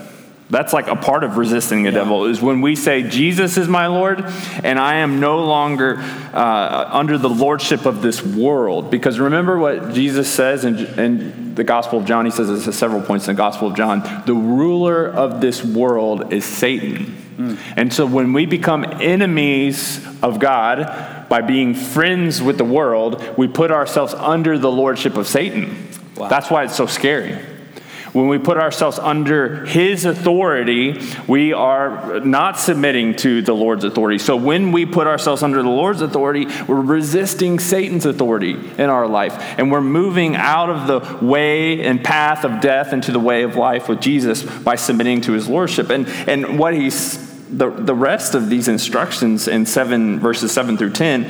That's 0.50 0.72
like 0.72 0.88
a 0.88 0.96
part 0.96 1.26
of 1.26 1.36
resisting 1.36 1.84
the 1.84 1.92
devil 1.92 2.26
is 2.26 2.42
when 2.42 2.62
we 2.62 2.76
say, 2.76 3.04
Jesus 3.04 3.58
is 3.58 3.68
my 3.68 3.88
Lord, 3.88 4.24
and 4.64 4.80
I 4.80 4.96
am 4.96 5.20
no 5.20 5.44
longer 5.44 5.98
uh, 5.98 6.90
under 6.92 7.18
the 7.18 7.30
lordship 7.30 7.86
of 7.86 8.02
this 8.02 8.24
world. 8.24 8.90
Because 8.90 9.20
remember 9.20 9.58
what 9.58 9.94
Jesus 9.94 10.30
says 10.30 10.64
in, 10.64 10.78
in 10.98 11.56
the 11.56 11.66
Gospel 11.66 12.00
of 12.00 12.06
John? 12.06 12.24
He 12.24 12.32
says 12.32 12.48
this 12.48 12.66
at 12.66 12.76
several 12.76 13.02
points 13.02 13.28
in 13.28 13.36
the 13.36 13.38
Gospel 13.38 13.68
of 13.68 13.76
John. 13.76 14.24
The 14.26 14.34
ruler 14.34 15.08
of 15.08 15.42
this 15.42 15.66
world 15.66 16.32
is 16.32 16.46
Satan. 16.46 17.18
And 17.76 17.94
so 17.94 18.06
when 18.06 18.32
we 18.34 18.46
become 18.46 18.84
enemies 18.86 20.04
of 20.24 20.40
God 20.40 21.28
by 21.30 21.42
being 21.42 21.76
friends 21.76 22.42
with 22.42 22.58
the 22.58 22.66
world, 22.66 23.22
we 23.38 23.48
put 23.48 23.70
ourselves 23.70 24.14
under 24.14 24.58
the 24.58 24.72
lordship 24.72 25.18
of 25.18 25.28
Satan. 25.28 25.90
That's 26.16 26.50
why 26.50 26.64
it's 26.64 26.76
so 26.76 26.88
scary. 26.88 27.38
When 28.14 28.28
we 28.28 28.38
put 28.38 28.58
ourselves 28.58 29.00
under 29.00 29.66
his 29.66 30.06
authority, 30.06 31.00
we 31.28 31.54
are 31.54 32.20
not 32.22 32.60
submitting 32.60 33.16
to 33.18 33.42
the 33.42 33.54
Lord's 33.54 33.84
authority. 33.84 34.18
So 34.18 34.36
when 34.36 34.72
we 34.72 34.86
put 34.86 35.08
ourselves 35.08 35.44
under 35.44 35.62
the 35.62 35.70
Lord's 35.70 36.02
authority, 36.02 36.48
we're 36.68 36.82
resisting 36.82 37.60
Satan's 37.60 38.06
authority 38.06 38.52
in 38.52 38.90
our 38.90 39.08
life. 39.08 39.34
And 39.58 39.72
we're 39.72 39.82
moving 39.82 40.36
out 40.36 40.70
of 40.70 40.88
the 40.88 41.26
way 41.26 41.84
and 41.84 42.04
path 42.04 42.46
of 42.46 42.62
death 42.62 42.94
into 42.94 43.12
the 43.12 43.20
way 43.20 43.44
of 43.44 43.56
life 43.56 43.90
with 43.90 44.02
Jesus 44.02 44.44
by 44.44 44.76
submitting 44.76 45.22
to 45.22 45.34
his 45.34 45.48
lordship. 45.48 45.90
And, 45.90 46.08
and 46.28 46.58
what 46.58 46.74
he's, 46.74 47.18
the, 47.50 47.70
the 47.70 47.96
rest 47.96 48.36
of 48.36 48.50
these 48.50 48.68
instructions 48.68 49.48
in 49.48 49.66
7 49.66 50.20
verses 50.20 50.52
7 50.52 50.78
through 50.78 50.92
10 50.92 51.30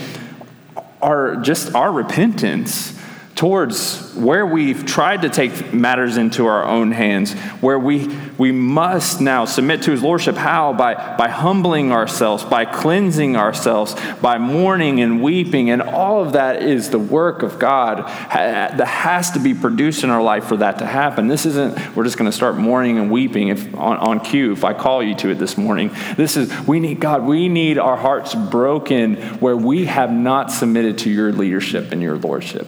are 1.01 1.37
just 1.37 1.75
our 1.75 1.91
repentance 1.91 2.96
towards 3.38 4.15
where 4.15 4.47
we've 4.47 4.84
tried 4.84 5.21
to 5.21 5.30
take 5.30 5.71
matters 5.71 6.17
into 6.17 6.47
our 6.47 6.65
own 6.65 6.91
hands, 6.91 7.34
where 7.62 7.78
we, 7.78 8.08
we 8.39 8.52
must 8.52 9.21
now 9.21 9.45
submit 9.45 9.84
to 9.84 9.91
his 9.91 10.02
lordship. 10.02 10.36
How? 10.36 10.73
By, 10.73 11.15
by 11.17 11.30
humbling 11.30 11.91
ourselves, 11.91 12.43
by 12.43 12.65
cleansing 12.65 13.38
ourselves, 13.38 13.95
by 14.23 14.39
mourning 14.39 15.02
and 15.02 15.21
weeping. 15.21 15.69
And 15.69 15.84
all 15.84 16.23
of 16.23 16.34
that 16.34 16.63
is 16.63 16.89
the 16.89 16.97
work 16.97 17.43
of 17.43 17.60
God 17.60 18.08
that 18.08 18.80
has 18.80 19.32
to 19.32 19.39
be 19.39 19.54
produced 19.54 20.04
in 20.04 20.10
our 20.10 20.23
life 20.23 20.45
for 20.45 20.58
that 20.58 20.80
to 20.80 20.88
happen. 20.88 21.28
This 21.28 21.45
isn't, 21.45 21.95
we're 21.95 22.06
just 22.06 22.17
going 22.17 22.30
to 22.30 22.36
start 22.36 22.58
mourning 22.58 22.97
and 22.97 23.12
weeping 23.12 23.50
if, 23.50 23.73
on, 23.76 23.97
on 23.97 24.19
cue 24.19 24.52
if 24.52 24.63
I 24.63 24.73
call 24.73 25.04
you 25.04 25.13
to 25.15 25.30
it 25.30 25.36
this 25.36 25.60
morning. 25.60 25.91
This 26.15 26.38
is, 26.38 26.52
we 26.67 26.80
need 26.80 27.00
God, 27.00 27.23
we 27.23 27.50
need 27.50 27.78
our 27.78 27.97
hearts 27.97 28.34
broken 28.34 29.17
where 29.39 29.56
we 29.56 29.86
have 29.86 30.12
not 30.12 30.52
submitted 30.52 30.97
to 31.00 31.12
your 31.12 31.32
leadership 31.32 31.91
and 31.91 32.02
your 32.02 32.17
lordship. 32.17 32.67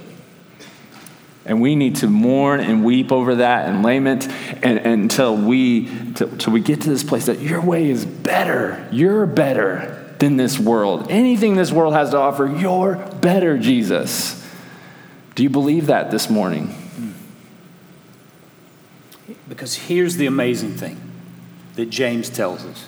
And 1.50 1.60
we 1.60 1.76
need 1.76 1.96
to 1.98 2.08
mourn 2.08 2.60
and 2.60 2.86
weep 2.86 3.12
over 3.12 3.36
that 3.36 3.68
and 3.68 3.82
lament 3.82 4.28
and, 4.62 4.78
and 4.78 5.02
until 5.02 5.36
we 5.36 5.88
until 5.88 6.54
we 6.54 6.62
get 6.62 6.82
to 6.82 6.90
this 6.90 7.04
place 7.04 7.26
that 7.26 7.40
your 7.40 7.60
way 7.60 7.90
is 7.90 8.06
better. 8.06 8.88
You're 8.92 9.26
better 9.26 10.14
than 10.20 10.38
this 10.38 10.60
world. 10.60 11.08
Anything 11.10 11.56
this 11.56 11.72
world 11.72 11.96
has 11.96 12.12
to 12.12 12.18
offer, 12.18 12.46
you're 12.46 12.96
better, 13.20 13.58
Jesus. 13.58 14.48
Do 15.34 15.42
you 15.42 15.50
believe 15.50 15.88
that 15.88 16.12
this 16.12 16.30
morning? 16.30 16.76
Because 19.48 19.74
here's 19.74 20.18
the 20.18 20.28
amazing 20.28 20.76
thing 20.78 21.02
that 21.76 21.90
James 21.90 22.30
tells 22.30 22.64
us. 22.64 22.88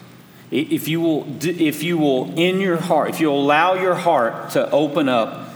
If 0.51 0.87
you 0.87 1.01
will, 1.01 1.25
if 1.41 1.81
you 1.81 1.97
will, 1.97 2.37
in 2.37 2.59
your 2.59 2.77
heart, 2.77 3.09
if 3.09 3.19
you 3.19 3.31
allow 3.31 3.73
your 3.73 3.95
heart 3.95 4.51
to 4.51 4.69
open 4.69 5.09
up 5.09 5.50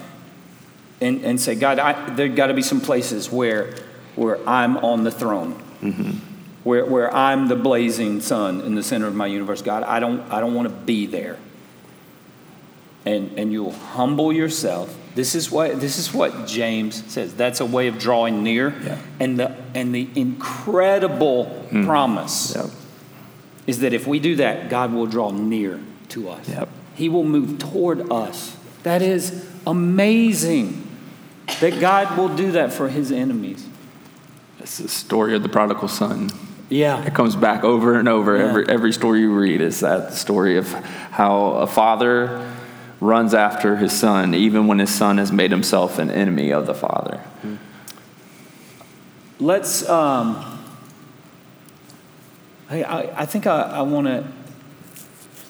and, 1.05 1.23
and 1.23 1.39
say, 1.39 1.55
God, 1.55 1.77
I, 1.79 2.09
there 2.15 2.27
got 2.27 2.47
to 2.47 2.53
be 2.53 2.61
some 2.63 2.81
places 2.81 3.31
where, 3.31 3.75
where 4.15 4.37
I'm 4.49 4.77
on 4.77 5.03
the 5.03 5.11
throne, 5.11 5.53
mm-hmm. 5.81 6.11
where, 6.63 6.85
where 6.85 7.13
I'm 7.13 7.47
the 7.47 7.55
blazing 7.55 8.21
sun 8.21 8.61
in 8.61 8.75
the 8.75 8.83
center 8.83 9.07
of 9.07 9.15
my 9.15 9.27
universe. 9.27 9.61
God, 9.61 9.83
I 9.83 9.99
don't, 9.99 10.21
I 10.31 10.39
don't 10.39 10.53
want 10.55 10.67
to 10.67 10.73
be 10.73 11.05
there. 11.05 11.37
And, 13.05 13.37
and 13.37 13.51
you'll 13.51 13.71
humble 13.71 14.33
yourself. 14.33 14.97
This 15.13 15.35
is 15.35 15.51
what 15.51 15.79
this 15.79 15.97
is 15.99 16.11
what 16.11 16.47
James 16.47 17.03
says. 17.05 17.35
That's 17.35 17.61
a 17.61 17.65
way 17.65 17.87
of 17.87 17.99
drawing 17.99 18.43
near, 18.43 18.73
Yeah. 18.83 18.97
and 19.19 19.39
the 19.39 19.55
and 19.75 19.93
the 19.93 20.09
incredible 20.15 21.67
Mm. 21.69 21.85
promise 21.85 22.53
Yep. 22.55 22.65
is 23.67 23.79
that 23.79 23.93
if 23.93 24.07
we 24.07 24.19
do 24.19 24.35
that, 24.37 24.69
God 24.69 24.91
will 24.91 25.05
draw 25.05 25.29
near 25.31 25.79
to 26.09 26.29
us. 26.29 26.49
Yep. 26.49 26.67
He 26.95 27.07
will 27.07 27.23
move 27.23 27.59
toward 27.59 28.11
us. 28.11 28.57
That 28.83 29.01
is 29.01 29.45
amazing 29.67 30.84
that 31.59 31.79
God 31.79 32.17
will 32.17 32.35
do 32.35 32.51
that 32.53 32.73
for 32.73 32.89
his 32.89 33.11
enemies. 33.11 33.67
It's 34.59 34.77
the 34.79 34.87
story 34.87 35.35
of 35.35 35.43
the 35.43 35.49
prodigal 35.49 35.87
son. 35.87 36.29
Yeah. 36.69 37.03
It 37.05 37.13
comes 37.13 37.35
back 37.35 37.63
over 37.63 37.99
and 37.99 38.07
over. 38.07 38.37
Yeah. 38.37 38.45
Every, 38.45 38.67
every 38.67 38.91
story 38.91 39.21
you 39.21 39.33
read 39.33 39.61
is 39.61 39.81
that 39.81 40.13
story 40.13 40.57
of 40.57 40.71
how 40.71 41.51
a 41.51 41.67
father 41.67 42.51
runs 42.99 43.33
after 43.33 43.75
his 43.75 43.93
son, 43.93 44.33
even 44.33 44.67
when 44.67 44.79
his 44.79 44.93
son 44.93 45.17
has 45.17 45.31
made 45.31 45.51
himself 45.51 45.99
an 45.99 46.09
enemy 46.09 46.51
of 46.51 46.65
the 46.65 46.73
father. 46.73 47.21
Let's, 49.39 49.87
um, 49.87 50.63
I, 52.69 52.83
I, 52.83 53.21
I 53.21 53.25
think 53.25 53.45
I, 53.45 53.61
I 53.61 53.81
want 53.81 54.07
to 54.07 54.25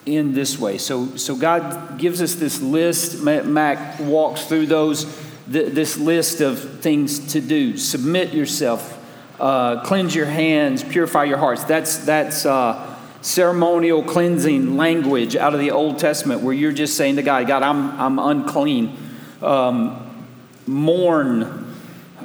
end 0.08 0.36
this 0.36 0.60
way. 0.60 0.78
So, 0.78 1.16
so 1.16 1.36
God 1.36 1.98
gives 1.98 2.22
us 2.22 2.36
this 2.36 2.62
list. 2.62 3.24
Mac 3.24 4.00
walks 4.00 4.46
through 4.46 4.66
those, 4.66 5.06
th- 5.52 5.74
this 5.74 5.98
list 5.98 6.42
of 6.42 6.82
things 6.82 7.34
to 7.34 7.42
do. 7.42 7.78
Submit 7.78 8.34
yourself, 8.34 8.98
uh, 9.40 9.84
cleanse 9.84 10.16
your 10.16 10.26
hands, 10.26 10.84
purify 10.84 11.24
your 11.26 11.38
hearts. 11.38 11.64
That's, 11.64 11.98
that's 12.06 12.46
uh, 12.46 12.96
ceremonial 13.22 14.04
cleansing 14.04 14.78
language 14.78 15.36
out 15.36 15.54
of 15.54 15.60
the 15.60 15.72
Old 15.72 16.00
Testament 16.00 16.42
where 16.42 16.54
you're 16.54 16.72
just 16.72 16.96
saying 16.96 17.18
to 17.18 17.24
God, 17.24 17.48
God, 17.48 17.64
I'm, 17.64 18.00
I'm 18.00 18.20
unclean. 18.20 18.98
Um, 19.42 20.02
mourn 20.68 21.66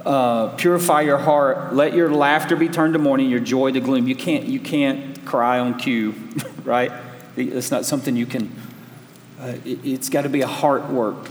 uh, 0.05 0.49
purify 0.57 1.03
your 1.03 1.19
heart. 1.19 1.75
Let 1.75 1.95
your 1.95 2.11
laughter 2.11 2.57
be 2.57 2.69
turned 2.69 2.95
to 2.95 2.99
mourning, 2.99 3.29
your 3.29 3.41
joy 3.41 3.73
to 3.73 3.81
gloom. 3.81 4.09
You 4.09 4.17
can't, 4.17 4.45
you 4.45 4.61
can't 4.61 5.25
cry 5.25 5.59
on 5.59 5.79
cue, 5.79 6.15
right? 6.65 6.93
It's 7.37 7.71
not 7.71 7.85
something 7.85 8.17
you 8.17 8.27
can. 8.27 8.55
Uh, 9.41 9.57
it, 9.65 9.85
it's 9.85 10.09
got 10.09 10.23
to 10.23 10.29
be 10.29 10.43
a 10.43 10.47
heart 10.47 10.89
work. 10.89 11.29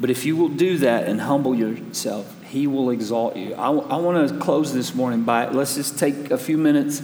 But 0.00 0.10
if 0.10 0.24
you 0.24 0.36
will 0.36 0.48
do 0.48 0.78
that 0.78 1.08
and 1.08 1.20
humble 1.20 1.54
yourself, 1.54 2.32
He 2.44 2.66
will 2.66 2.90
exalt 2.90 3.36
you. 3.36 3.54
I, 3.54 3.70
I 3.70 3.96
want 3.96 4.28
to 4.28 4.38
close 4.38 4.72
this 4.72 4.94
morning 4.94 5.24
by 5.24 5.48
let's 5.48 5.74
just 5.74 5.98
take 5.98 6.30
a 6.30 6.38
few 6.38 6.56
minutes 6.56 7.02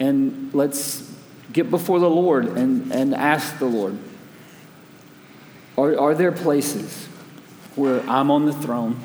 and 0.00 0.52
let's 0.54 1.12
get 1.52 1.70
before 1.70 2.00
the 2.00 2.08
Lord 2.08 2.46
and, 2.46 2.90
and 2.92 3.14
ask 3.14 3.58
the 3.58 3.66
Lord. 3.66 3.98
Are, 5.76 5.98
are 5.98 6.14
there 6.14 6.32
places 6.32 7.06
where 7.76 8.00
I'm 8.08 8.30
on 8.30 8.46
the 8.46 8.52
throne 8.52 9.00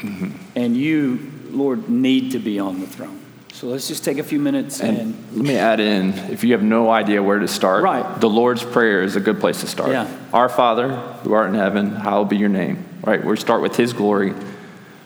mm-hmm. 0.00 0.36
and 0.54 0.76
you, 0.76 1.32
Lord, 1.50 1.88
need 1.88 2.32
to 2.32 2.38
be 2.38 2.58
on 2.58 2.80
the 2.80 2.86
throne? 2.86 3.21
So 3.52 3.66
let's 3.68 3.86
just 3.86 4.02
take 4.04 4.18
a 4.18 4.24
few 4.24 4.38
minutes 4.40 4.80
and, 4.80 4.98
And 4.98 5.36
let 5.36 5.46
me 5.46 5.56
add 5.56 5.78
in 5.78 6.14
if 6.30 6.42
you 6.42 6.52
have 6.52 6.62
no 6.62 6.90
idea 6.90 7.22
where 7.22 7.38
to 7.38 7.46
start, 7.46 7.84
Right. 7.84 8.20
the 8.20 8.28
Lord's 8.28 8.64
Prayer 8.64 9.02
is 9.02 9.14
a 9.14 9.20
good 9.20 9.40
place 9.40 9.60
to 9.60 9.66
start. 9.66 9.90
Yeah. 9.90 10.08
Our 10.32 10.48
Father, 10.48 10.88
who 11.22 11.34
art 11.34 11.48
in 11.48 11.54
heaven, 11.54 11.94
hallowed 11.94 12.30
be 12.30 12.36
your 12.38 12.48
name. 12.48 12.84
Right? 13.04 13.22
We 13.22 13.36
start 13.36 13.60
with 13.62 13.76
His 13.76 13.92
glory. 13.92 14.32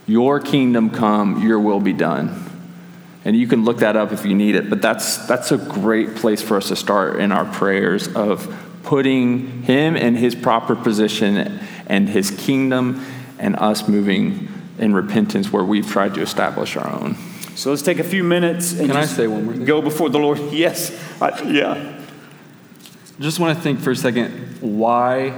Your 0.06 0.38
kingdom 0.38 0.90
come, 0.90 1.42
your 1.46 1.58
will 1.58 1.80
be 1.80 1.92
done. 1.92 2.44
And 3.24 3.36
you 3.36 3.48
can 3.48 3.64
look 3.64 3.78
that 3.78 3.96
up 3.96 4.12
if 4.12 4.24
you 4.24 4.34
need 4.36 4.54
it, 4.54 4.70
but 4.70 4.80
that's, 4.80 5.26
that's 5.26 5.50
a 5.50 5.58
great 5.58 6.14
place 6.14 6.40
for 6.40 6.56
us 6.56 6.68
to 6.68 6.76
start 6.76 7.18
in 7.18 7.32
our 7.32 7.44
prayers 7.44 8.06
of 8.14 8.54
putting 8.84 9.64
Him 9.64 9.96
in 9.96 10.14
His 10.14 10.36
proper 10.36 10.76
position 10.76 11.58
and 11.88 12.08
His 12.08 12.30
kingdom 12.30 13.04
and 13.40 13.56
us 13.56 13.88
moving 13.88 14.48
in 14.78 14.94
repentance 14.94 15.52
where 15.52 15.64
we've 15.64 15.88
tried 15.90 16.14
to 16.14 16.22
establish 16.22 16.76
our 16.76 16.88
own. 16.88 17.16
So 17.56 17.70
let's 17.70 17.80
take 17.80 17.98
a 17.98 18.04
few 18.04 18.22
minutes 18.22 18.72
and 18.72 18.88
Can 18.88 18.96
I 18.96 19.06
say 19.06 19.26
one 19.26 19.46
more 19.46 19.54
thing? 19.54 19.64
go 19.64 19.80
before 19.80 20.10
the 20.10 20.18
Lord. 20.18 20.38
Yes. 20.52 20.92
I, 21.20 21.42
yeah. 21.42 22.02
Just 23.18 23.40
want 23.40 23.56
to 23.56 23.62
think 23.62 23.80
for 23.80 23.92
a 23.92 23.96
second 23.96 24.58
why 24.60 25.30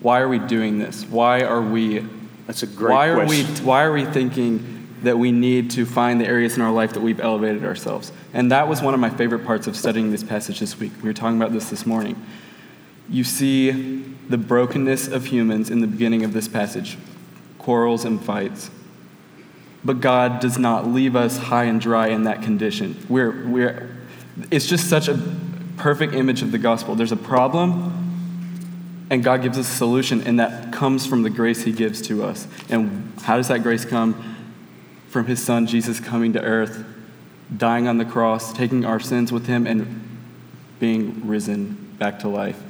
why 0.00 0.20
are 0.20 0.28
we 0.28 0.38
doing 0.38 0.78
this? 0.78 1.04
Why 1.04 1.42
are 1.42 1.62
we 1.62 2.04
That's 2.46 2.62
a 2.64 2.66
great 2.66 2.92
why 2.92 3.08
are 3.08 3.24
we 3.24 3.44
why 3.62 3.84
are 3.84 3.92
we 3.92 4.04
thinking 4.04 4.88
that 5.02 5.16
we 5.16 5.30
need 5.30 5.70
to 5.72 5.86
find 5.86 6.20
the 6.20 6.26
areas 6.26 6.56
in 6.56 6.62
our 6.62 6.72
life 6.72 6.92
that 6.94 7.00
we've 7.00 7.20
elevated 7.20 7.64
ourselves? 7.64 8.10
And 8.34 8.50
that 8.50 8.66
was 8.66 8.82
one 8.82 8.94
of 8.94 9.00
my 9.00 9.10
favorite 9.10 9.44
parts 9.44 9.68
of 9.68 9.76
studying 9.76 10.10
this 10.10 10.24
passage 10.24 10.58
this 10.58 10.78
week. 10.80 10.92
We 11.02 11.08
were 11.08 11.14
talking 11.14 11.36
about 11.36 11.52
this 11.52 11.70
this 11.70 11.86
morning. 11.86 12.20
You 13.08 13.22
see 13.22 14.02
the 14.28 14.38
brokenness 14.38 15.06
of 15.06 15.26
humans 15.26 15.70
in 15.70 15.80
the 15.80 15.86
beginning 15.86 16.24
of 16.24 16.32
this 16.32 16.48
passage, 16.48 16.98
quarrels 17.58 18.04
and 18.04 18.20
fights. 18.20 18.70
But 19.84 20.00
God 20.00 20.40
does 20.40 20.58
not 20.58 20.86
leave 20.86 21.14
us 21.14 21.38
high 21.38 21.64
and 21.64 21.80
dry 21.80 22.08
in 22.08 22.24
that 22.24 22.42
condition. 22.42 23.04
We're, 23.08 23.46
we're, 23.46 23.96
it's 24.50 24.66
just 24.66 24.88
such 24.88 25.08
a 25.08 25.18
perfect 25.76 26.14
image 26.14 26.42
of 26.42 26.52
the 26.52 26.58
gospel. 26.58 26.94
There's 26.94 27.12
a 27.12 27.16
problem, 27.16 29.06
and 29.10 29.22
God 29.22 29.42
gives 29.42 29.56
us 29.56 29.70
a 29.70 29.74
solution, 29.74 30.22
and 30.22 30.40
that 30.40 30.72
comes 30.72 31.06
from 31.06 31.22
the 31.22 31.30
grace 31.30 31.62
He 31.62 31.72
gives 31.72 32.02
to 32.02 32.24
us. 32.24 32.46
And 32.68 33.12
how 33.22 33.36
does 33.36 33.48
that 33.48 33.62
grace 33.62 33.84
come? 33.84 34.36
From 35.08 35.26
His 35.26 35.42
Son, 35.42 35.66
Jesus, 35.66 36.00
coming 36.00 36.32
to 36.34 36.42
earth, 36.42 36.84
dying 37.56 37.88
on 37.88 37.98
the 37.98 38.04
cross, 38.04 38.52
taking 38.52 38.84
our 38.84 39.00
sins 39.00 39.32
with 39.32 39.46
Him, 39.46 39.66
and 39.66 40.18
being 40.80 41.26
risen 41.26 41.94
back 41.98 42.18
to 42.20 42.28
life. 42.28 42.60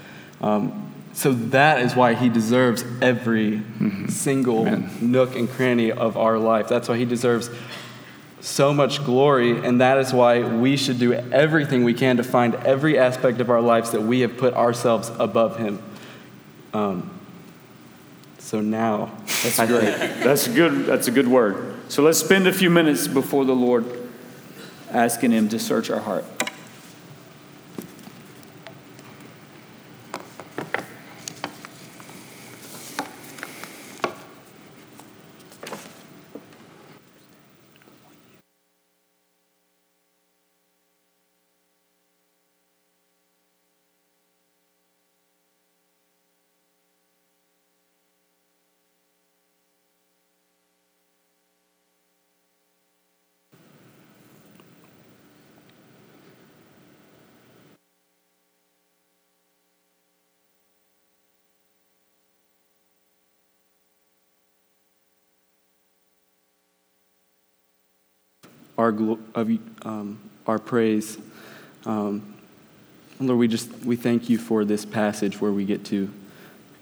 Um, 0.40 0.87
so 1.12 1.32
that 1.32 1.80
is 1.82 1.96
why 1.96 2.14
He 2.14 2.28
deserves 2.28 2.84
every 3.02 3.62
single 4.08 4.64
nook 5.00 5.34
and 5.36 5.48
cranny 5.48 5.90
of 5.92 6.16
our 6.16 6.38
life. 6.38 6.68
That's 6.68 6.88
why 6.88 6.96
He 6.96 7.04
deserves 7.04 7.50
so 8.40 8.72
much 8.72 9.04
glory, 9.04 9.58
and 9.66 9.80
that 9.80 9.98
is 9.98 10.12
why 10.12 10.42
we 10.42 10.76
should 10.76 10.98
do 11.00 11.12
everything 11.12 11.82
we 11.82 11.92
can 11.94 12.16
to 12.18 12.22
find 12.22 12.54
every 12.56 12.96
aspect 12.98 13.40
of 13.40 13.50
our 13.50 13.60
lives 13.60 13.90
that 13.90 14.02
we 14.02 14.20
have 14.20 14.36
put 14.36 14.54
ourselves 14.54 15.10
above 15.18 15.56
Him. 15.58 15.82
Um, 16.72 17.10
so 18.38 18.60
now, 18.60 19.10
That's 19.42 19.58
I 19.58 19.66
great. 19.66 19.92
think- 19.94 20.22
That's 20.22 20.46
a 20.46 20.50
good. 20.52 20.86
That's 20.86 21.08
a 21.08 21.10
good 21.10 21.28
word. 21.28 21.74
So 21.88 22.02
let's 22.02 22.18
spend 22.18 22.46
a 22.46 22.52
few 22.52 22.70
minutes 22.70 23.08
before 23.08 23.44
the 23.44 23.54
Lord, 23.54 23.84
asking 24.90 25.32
Him 25.32 25.48
to 25.48 25.58
search 25.58 25.90
our 25.90 26.00
heart. 26.00 26.24
Our 68.78 68.88
of 69.34 69.50
um, 69.82 70.18
our 70.46 70.58
praise. 70.58 71.18
Um, 71.84 72.34
Lord, 73.20 73.38
we 73.38 73.48
just 73.48 73.70
we 73.84 73.96
thank 73.96 74.30
you 74.30 74.38
for 74.38 74.64
this 74.64 74.86
passage 74.86 75.40
where 75.40 75.52
we 75.52 75.64
get 75.64 75.84
to 75.86 76.10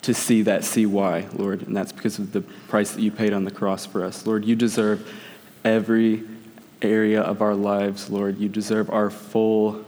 to 0.03 0.15
see 0.15 0.43
that 0.43 0.63
see 0.63 0.87
why, 0.87 1.27
Lord, 1.33 1.63
and 1.67 1.75
that's 1.75 1.93
because 1.93 2.19
of 2.19 2.33
the 2.33 2.43
price 2.43 2.93
that 2.93 3.01
you 3.01 3.11
paid 3.11 3.33
on 3.33 3.45
the 3.45 3.51
cross 3.51 3.87
for 3.87 4.05
us. 4.05 4.27
Lord, 4.27 4.45
you 4.45 4.55
deserve 4.55 5.11
every 5.65 6.23
area 6.83 7.23
of 7.23 7.41
our 7.41 7.55
lives, 7.55 8.11
Lord. 8.11 8.39
You 8.39 8.49
deserve 8.49 8.91
our 8.91 9.11
full 9.11 9.85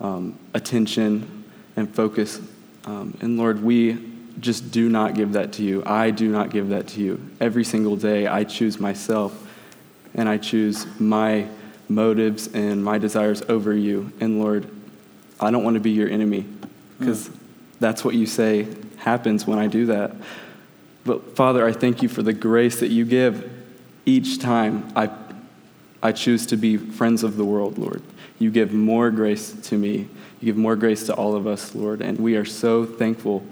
um, 0.00 0.38
attention 0.52 1.44
and 1.76 1.94
focus. 1.94 2.40
Um, 2.84 3.16
and 3.20 3.38
Lord, 3.38 3.62
we 3.62 4.10
just 4.40 4.72
do 4.72 4.88
not 4.88 5.14
give 5.14 5.32
that 5.34 5.52
to 5.54 5.62
you. 5.62 5.84
I 5.86 6.10
do 6.10 6.28
not 6.28 6.50
give 6.50 6.70
that 6.70 6.88
to 6.88 7.00
you. 7.00 7.30
Every 7.40 7.64
single 7.64 7.96
day, 7.96 8.26
I 8.26 8.42
choose 8.44 8.80
myself 8.80 9.48
and 10.14 10.28
I 10.28 10.38
choose 10.38 10.86
my 11.00 11.46
motives 11.88 12.48
and 12.48 12.82
my 12.84 12.98
desires 12.98 13.42
over 13.48 13.72
you. 13.72 14.12
And 14.20 14.40
Lord, 14.40 14.68
I 15.40 15.50
don't 15.50 15.64
want 15.64 15.74
to 15.74 15.80
be 15.80 15.90
your 15.90 16.08
enemy 16.08 16.46
because 16.98 17.30
that's 17.80 18.04
what 18.04 18.14
you 18.14 18.26
say 18.26 18.68
happens 18.98 19.46
when 19.46 19.58
I 19.58 19.66
do 19.66 19.86
that. 19.86 20.14
But 21.04 21.34
Father, 21.36 21.66
I 21.66 21.72
thank 21.72 22.02
you 22.02 22.08
for 22.08 22.22
the 22.22 22.32
grace 22.32 22.80
that 22.80 22.88
you 22.88 23.04
give 23.04 23.50
each 24.06 24.38
time 24.38 24.92
I, 24.96 25.10
I 26.02 26.12
choose 26.12 26.46
to 26.46 26.56
be 26.56 26.76
friends 26.76 27.22
of 27.22 27.36
the 27.36 27.44
world, 27.44 27.78
Lord. 27.78 28.02
You 28.38 28.50
give 28.50 28.72
more 28.72 29.10
grace 29.10 29.52
to 29.52 29.78
me. 29.78 30.08
You 30.40 30.46
give 30.46 30.56
more 30.56 30.76
grace 30.76 31.06
to 31.06 31.14
all 31.14 31.36
of 31.36 31.46
us, 31.46 31.74
Lord. 31.74 32.00
And 32.00 32.18
we 32.18 32.36
are 32.36 32.44
so 32.44 32.84
thankful 32.84 33.44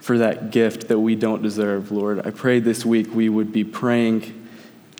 for 0.00 0.18
that 0.18 0.50
gift 0.50 0.88
that 0.88 0.98
we 0.98 1.14
don't 1.14 1.42
deserve, 1.42 1.92
Lord. 1.92 2.26
I 2.26 2.30
pray 2.30 2.58
this 2.58 2.84
week 2.84 3.12
we 3.12 3.28
would 3.28 3.52
be 3.52 3.64
praying 3.64 4.39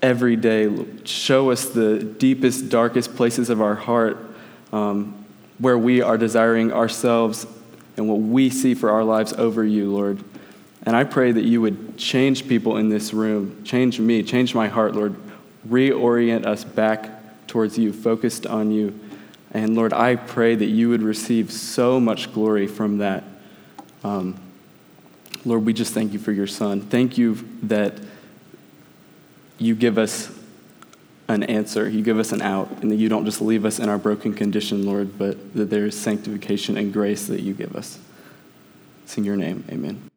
every 0.03 0.37
day. 0.37 0.71
Show 1.05 1.51
us 1.51 1.67
the 1.67 1.99
deepest, 1.99 2.69
darkest 2.69 3.17
places 3.17 3.51
of 3.51 3.61
our 3.61 3.75
heart 3.75 4.19
um, 4.73 5.25
where 5.59 5.79
we 5.79 6.01
are 6.01 6.17
desiring 6.17 6.73
ourselves 6.73 7.47
and 7.97 8.09
what 8.09 8.19
we 8.19 8.51
see 8.51 8.75
for 8.75 8.91
our 8.91 9.05
lives 9.05 9.33
over 9.35 9.65
you, 9.65 9.93
Lord. 9.93 10.23
And 10.85 10.97
I 10.97 11.05
pray 11.05 11.33
that 11.33 11.45
you 11.45 11.61
would 11.61 11.99
change 11.99 12.49
people 12.49 12.79
in 12.79 12.89
this 12.89 13.13
room, 13.13 13.63
change 13.65 14.01
me, 14.01 14.23
change 14.23 14.55
my 14.55 14.69
heart, 14.69 14.95
Lord. 14.95 15.15
Reorient 15.69 16.47
us 16.47 16.65
back 16.65 17.47
towards 17.47 17.77
you, 17.77 17.93
focused 17.93 18.47
on 18.47 18.71
you. 18.71 18.99
And 19.53 19.77
Lord, 19.77 19.93
I 19.93 20.17
pray 20.17 20.55
that 20.55 20.67
you 20.67 20.89
would 20.89 21.03
receive 21.03 21.53
so 21.53 22.01
much 22.01 22.33
glory 22.33 22.67
from 22.67 22.99
that. 22.99 23.25
Um, 24.03 24.41
Lord, 25.45 25.67
we 25.67 25.73
just 25.73 25.93
thank 25.93 26.13
you 26.13 26.19
for 26.19 26.33
your 26.33 26.47
son. 26.47 26.81
Thank 26.81 27.19
you 27.19 27.35
that 27.65 27.95
you 29.61 29.75
give 29.75 29.99
us 29.99 30.31
an 31.29 31.45
answer, 31.45 31.89
you 31.89 32.03
give 32.03 32.19
us 32.19 32.33
an 32.33 32.43
out, 32.43 32.69
and 32.83 32.91
that 32.91 32.97
you 32.97 33.09
don't 33.09 33.25
just 33.25 33.41
leave 33.41 33.65
us 33.65 33.79
in 33.79 33.89
our 33.89 33.99
broken 33.99 34.35
condition, 34.35 34.85
Lord, 34.85 35.17
but 35.17 35.55
that 35.55 35.71
there 35.71 35.87
is 35.87 35.99
sanctification 35.99 36.77
and 36.77 36.93
grace 36.93 37.27
that 37.29 37.43
you 37.43 37.55
give 37.55 37.77
us. 37.77 37.99
It's 39.05 39.17
in 39.17 39.25
your 39.25 39.37
name, 39.37 39.65
amen. 39.71 40.10